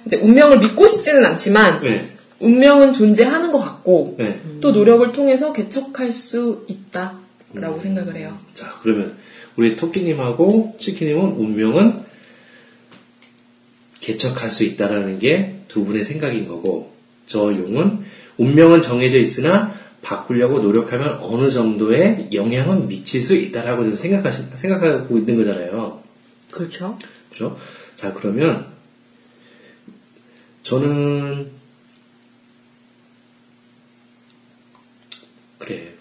이제 0.06 0.18
운명을 0.18 0.60
믿고 0.60 0.86
싶지는 0.88 1.26
않지만 1.26 1.82
네. 1.82 2.08
운명은 2.40 2.94
존재하는 2.94 3.52
것 3.52 3.60
같고 3.60 4.16
네. 4.20 4.40
또 4.62 4.72
노력을 4.72 5.12
통해서 5.12 5.52
개척할 5.54 6.12
수 6.12 6.66
있다라고 6.68 7.80
생각을 7.80 8.16
해요. 8.16 8.38
자, 8.54 8.68
그러면 8.84 9.16
우리 9.58 9.76
토끼님하고 9.76 10.78
치키님은 10.80 11.24
운명은 11.24 12.12
개척할 14.00 14.52
수 14.52 14.64
있다라는 14.64 15.18
게 15.18 15.62
두 15.72 15.86
분의 15.86 16.04
생각인 16.04 16.50
거고, 16.50 16.91
저 17.32 17.52
용은 17.54 18.04
운명은 18.38 18.82
정해져 18.82 19.18
있으나 19.18 19.74
바꾸려고 20.02 20.60
노력하면 20.60 21.20
어느 21.22 21.50
정도의 21.50 22.30
영향은 22.34 22.88
미칠 22.88 23.22
수 23.22 23.36
있다라고 23.36 23.84
지금 23.84 23.96
생각하시, 23.96 24.44
생각하고 24.56 25.18
있는 25.18 25.38
거잖아요. 25.38 26.02
그렇죠. 26.52 26.98
그죠? 27.30 27.58
자, 27.96 28.14
그러면 28.14 28.66
저는 30.64 31.50
그래 35.60 35.94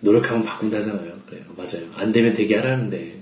노력하면 0.00 0.44
바꾼다잖아요. 0.44 1.20
그래요, 1.26 1.44
맞아요. 1.56 1.90
안 1.94 2.12
되면 2.12 2.34
되게 2.34 2.56
하라는데 2.56 3.19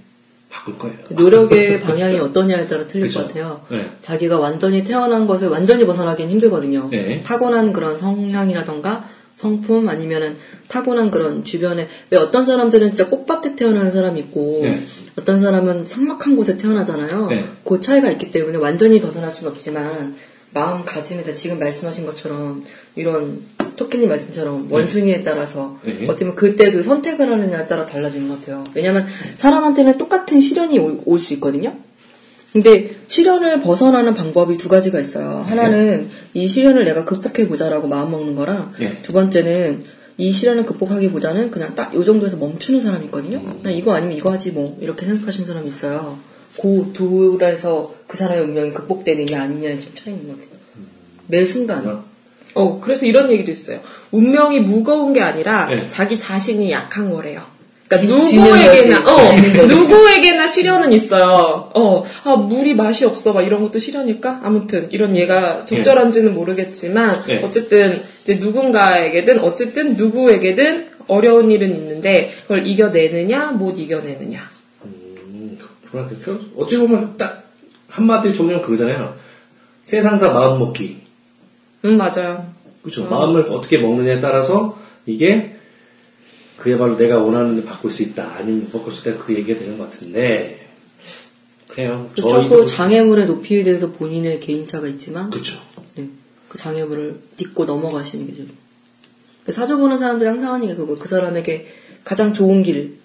바꿀 0.72 0.78
거예요. 0.78 0.96
노력의 1.10 1.80
방향이 1.80 2.18
어떠냐에 2.18 2.66
따라 2.66 2.86
틀릴 2.86 3.06
그쵸? 3.06 3.20
것 3.20 3.28
같아요. 3.28 3.60
네. 3.70 3.90
자기가 4.02 4.38
완전히 4.38 4.84
태어난 4.84 5.26
것을 5.26 5.48
완전히 5.48 5.86
벗어나기는 5.86 6.30
힘들거든요. 6.30 6.88
네. 6.90 7.22
타고난 7.22 7.72
그런 7.72 7.96
성향이라던가 7.96 9.08
성품 9.36 9.88
아니면은 9.88 10.36
타고난 10.66 11.10
그런 11.10 11.44
주변에 11.44 11.88
왜 12.10 12.18
어떤 12.18 12.44
사람들은 12.44 12.88
진짜 12.88 13.08
꽃밭에 13.08 13.54
태어나는 13.54 13.92
사람이 13.92 14.20
있고 14.20 14.60
네. 14.62 14.80
어떤 15.16 15.40
사람은 15.40 15.86
삭막한 15.86 16.36
곳에 16.36 16.56
태어나잖아요. 16.56 17.26
네. 17.28 17.44
그 17.64 17.80
차이가 17.80 18.10
있기 18.10 18.30
때문에 18.30 18.58
완전히 18.58 19.00
벗어날 19.00 19.30
수는 19.30 19.52
없지만 19.52 20.16
마음가짐에다 20.54 21.32
지금 21.32 21.58
말씀하신 21.58 22.06
것처럼 22.06 22.64
이런 22.96 23.40
토끼님 23.76 24.08
말씀처럼 24.08 24.68
원숭이에 24.70 25.22
따라서 25.22 25.78
네. 25.84 26.04
어떻게 26.08 26.24
보면 26.24 26.34
그때 26.36 26.70
그 26.72 26.82
선택을 26.82 27.30
하느냐에 27.30 27.66
따라 27.66 27.86
달라지는 27.86 28.28
것 28.28 28.40
같아요. 28.40 28.64
왜냐하면 28.74 29.06
사람한테는 29.36 29.98
똑같은 29.98 30.40
시련이 30.40 30.78
올 30.78 31.18
수 31.20 31.34
있거든요. 31.34 31.76
근데 32.52 32.92
시련을 33.08 33.60
벗어나는 33.60 34.14
방법이 34.14 34.56
두 34.56 34.68
가지가 34.68 34.98
있어요. 35.00 35.44
하나는 35.48 36.08
이 36.32 36.48
시련을 36.48 36.84
내가 36.84 37.04
극복해 37.04 37.46
보자라고 37.46 37.86
마음 37.88 38.10
먹는 38.10 38.34
거랑 38.34 38.72
네. 38.78 38.98
두 39.02 39.12
번째는 39.12 39.84
이 40.16 40.32
시련을 40.32 40.64
극복하기보다는 40.66 41.50
그냥 41.52 41.74
딱 41.76 41.94
요 41.94 42.02
정도에서 42.02 42.38
멈추는 42.38 42.80
사람이 42.80 43.04
있거든요. 43.06 43.42
그냥 43.62 43.76
이거 43.78 43.92
아니면 43.94 44.16
이거 44.16 44.32
하지 44.32 44.50
뭐 44.50 44.76
이렇게 44.80 45.04
생각하시는 45.06 45.46
사람이 45.46 45.68
있어요. 45.68 46.18
그 46.60 46.90
둘에서 46.92 47.94
그 48.06 48.16
사람의 48.16 48.44
운명이 48.44 48.72
극복되느냐 48.72 49.42
아니냐의 49.42 49.80
좀 49.80 49.92
차이인 49.94 50.26
것 50.28 50.40
같아요. 50.40 50.58
매 51.26 51.44
순간. 51.44 52.02
어, 52.54 52.80
그래서 52.80 53.06
이런 53.06 53.30
얘기도 53.30 53.50
있어요. 53.52 53.80
운명이 54.10 54.60
무거운 54.60 55.12
게 55.12 55.20
아니라 55.20 55.66
네. 55.66 55.88
자기 55.88 56.18
자신이 56.18 56.70
약한 56.72 57.10
거래요. 57.10 57.42
그러니까 57.88 58.14
누구에게나. 58.14 59.02
어. 59.06 59.36
누구에게나 59.66 60.46
시련은 60.46 60.92
있어요. 60.92 61.70
어, 61.74 62.04
아, 62.24 62.36
물이 62.36 62.74
맛이 62.74 63.06
없어. 63.06 63.32
막 63.32 63.42
이런 63.42 63.62
것도 63.62 63.78
시련일까? 63.78 64.40
아무튼, 64.44 64.88
이런 64.90 65.16
예가 65.16 65.64
적절한지는 65.64 66.34
모르겠지만, 66.34 67.24
네. 67.26 67.42
어쨌든, 67.42 67.98
이제 68.22 68.34
누군가에게든, 68.34 69.40
어쨌든 69.40 69.96
누구에게든 69.96 70.88
어려운 71.06 71.50
일은 71.50 71.74
있는데, 71.74 72.34
그걸 72.42 72.66
이겨내느냐, 72.66 73.52
못 73.52 73.78
이겨내느냐. 73.78 74.57
음. 75.94 76.06
그래서 76.08 76.38
어찌 76.56 76.76
보면 76.76 77.16
딱 77.16 77.50
한마디로 77.88 78.34
정리하면 78.34 78.64
그거잖아요. 78.64 79.16
세상사 79.84 80.32
마음 80.32 80.58
먹기. 80.58 80.98
음, 81.84 81.96
맞아요. 81.96 82.52
그죠? 82.82 83.08
마음을 83.08 83.42
어떻게 83.50 83.78
먹느냐에 83.78 84.20
따라서 84.20 84.78
이게 85.06 85.56
그야말로 86.58 86.96
내가 86.96 87.18
원하는 87.18 87.56
데 87.56 87.64
바꿀 87.64 87.90
수 87.90 88.02
있다. 88.02 88.34
아니면 88.36 88.64
못 88.64 88.72
바꿀 88.78 88.92
수 88.92 89.08
있다. 89.08 89.24
그 89.24 89.34
얘기가 89.34 89.58
되는 89.58 89.78
것 89.78 89.90
같은데. 89.90 90.66
그래요. 91.68 92.08
그렇죠. 92.12 92.48
그 92.48 92.66
장애물의 92.66 93.26
높이에 93.26 93.62
대해서 93.62 93.92
본인의 93.92 94.40
개인차가 94.40 94.88
있지만 94.88 95.30
그쵸. 95.30 95.56
네, 95.94 96.08
그 96.48 96.58
장애물을 96.58 97.20
딛고 97.36 97.64
넘어가시는 97.64 98.26
게 98.26 98.34
제일. 98.34 98.48
사주 99.48 99.78
보는 99.78 99.98
사람들이 99.98 100.28
항상 100.28 100.54
하는 100.54 100.66
게 100.66 100.74
그거. 100.74 100.96
그 100.96 101.08
사람에게 101.08 101.68
가장 102.04 102.34
좋은 102.34 102.62
길, 102.62 102.97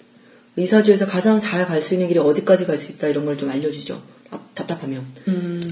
이 0.55 0.65
사주에서 0.65 1.07
가장 1.07 1.39
잘 1.39 1.67
갈 1.67 1.81
수 1.81 1.93
있는 1.95 2.07
길이 2.07 2.19
어디까지 2.19 2.65
갈 2.65 2.77
수 2.77 2.91
있다 2.91 3.07
이런 3.07 3.25
걸 3.25 3.37
좀 3.37 3.49
알려주죠. 3.49 4.01
답- 4.29 4.55
답답하면. 4.55 5.05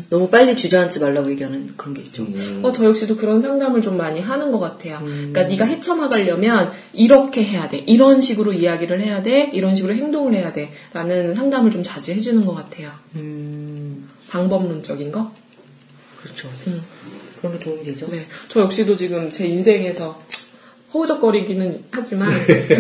너무 0.10 0.30
빨리 0.30 0.56
주저앉지 0.56 1.00
말라고 1.00 1.30
얘기하는 1.32 1.74
그런 1.78 1.94
게 1.96 2.02
있죠. 2.02 2.28
어, 2.64 2.72
저 2.72 2.86
역시도 2.86 3.18
그런 3.18 3.42
상담을 3.42 3.82
좀 3.82 3.98
많이 3.98 4.20
하는 4.20 4.52
것 4.52 4.60
같아요. 4.60 5.00
그러니까 5.04 5.44
네가 5.44 5.66
헤쳐나가려면 5.66 6.72
이렇게 6.94 7.44
해야 7.44 7.70
돼. 7.70 7.78
이런 7.78 8.22
식으로 8.22 8.54
이야기를 8.54 9.02
해야 9.02 9.22
돼. 9.24 9.50
이런 9.54 9.76
식으로 9.76 9.94
행동을 9.96 10.34
해야 10.36 10.54
돼. 10.54 10.72
라는 10.94 11.34
상담을 11.36 11.72
좀 11.72 11.82
자주 11.84 12.12
해주는 12.12 12.44
것 12.46 12.54
같아요. 12.56 12.92
음, 13.16 14.08
방법론적인 14.30 15.12
거? 15.12 15.32
그렇죠. 16.22 16.50
그런 17.40 17.58
게 17.58 17.64
도움이 17.66 17.84
되죠. 17.84 18.08
네. 18.12 18.26
저 18.50 18.62
역시도 18.62 18.96
지금 18.96 19.32
제 19.32 19.46
인생에서 19.48 20.22
허우적거리기는 20.94 21.84
하지만 21.92 22.32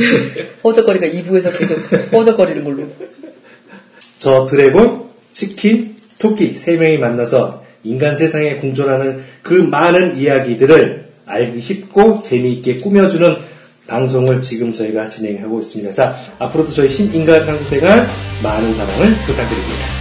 허우적거리가 0.64 1.08
2부에서 1.08 1.58
계속 1.58 2.12
허우적거리는 2.12 2.64
걸로. 2.64 2.88
저 4.18 4.46
드래곤, 4.46 5.04
치킨, 5.32 5.96
토끼 6.20 6.56
세 6.56 6.74
명이 6.76 6.98
만나서 6.98 7.64
인간 7.84 8.14
세상에 8.16 8.58
공존하는 8.58 9.24
그 9.42 9.54
많은 9.54 10.18
이야기들을 10.18 11.06
알기 11.26 11.60
쉽고 11.62 12.22
재미있게 12.22 12.78
꾸며주는 12.78 13.36
방송을 13.88 14.42
지금 14.42 14.72
저희가 14.72 15.06
진행하고 15.06 15.60
있습니다. 15.60 15.92
자, 15.92 16.16
앞으로도 16.40 16.72
저희 16.72 16.90
신인간 16.90 17.46
탐구생활 17.46 18.08
많은 18.44 18.74
사랑을 18.74 19.08
부탁드립니다. 19.26 20.01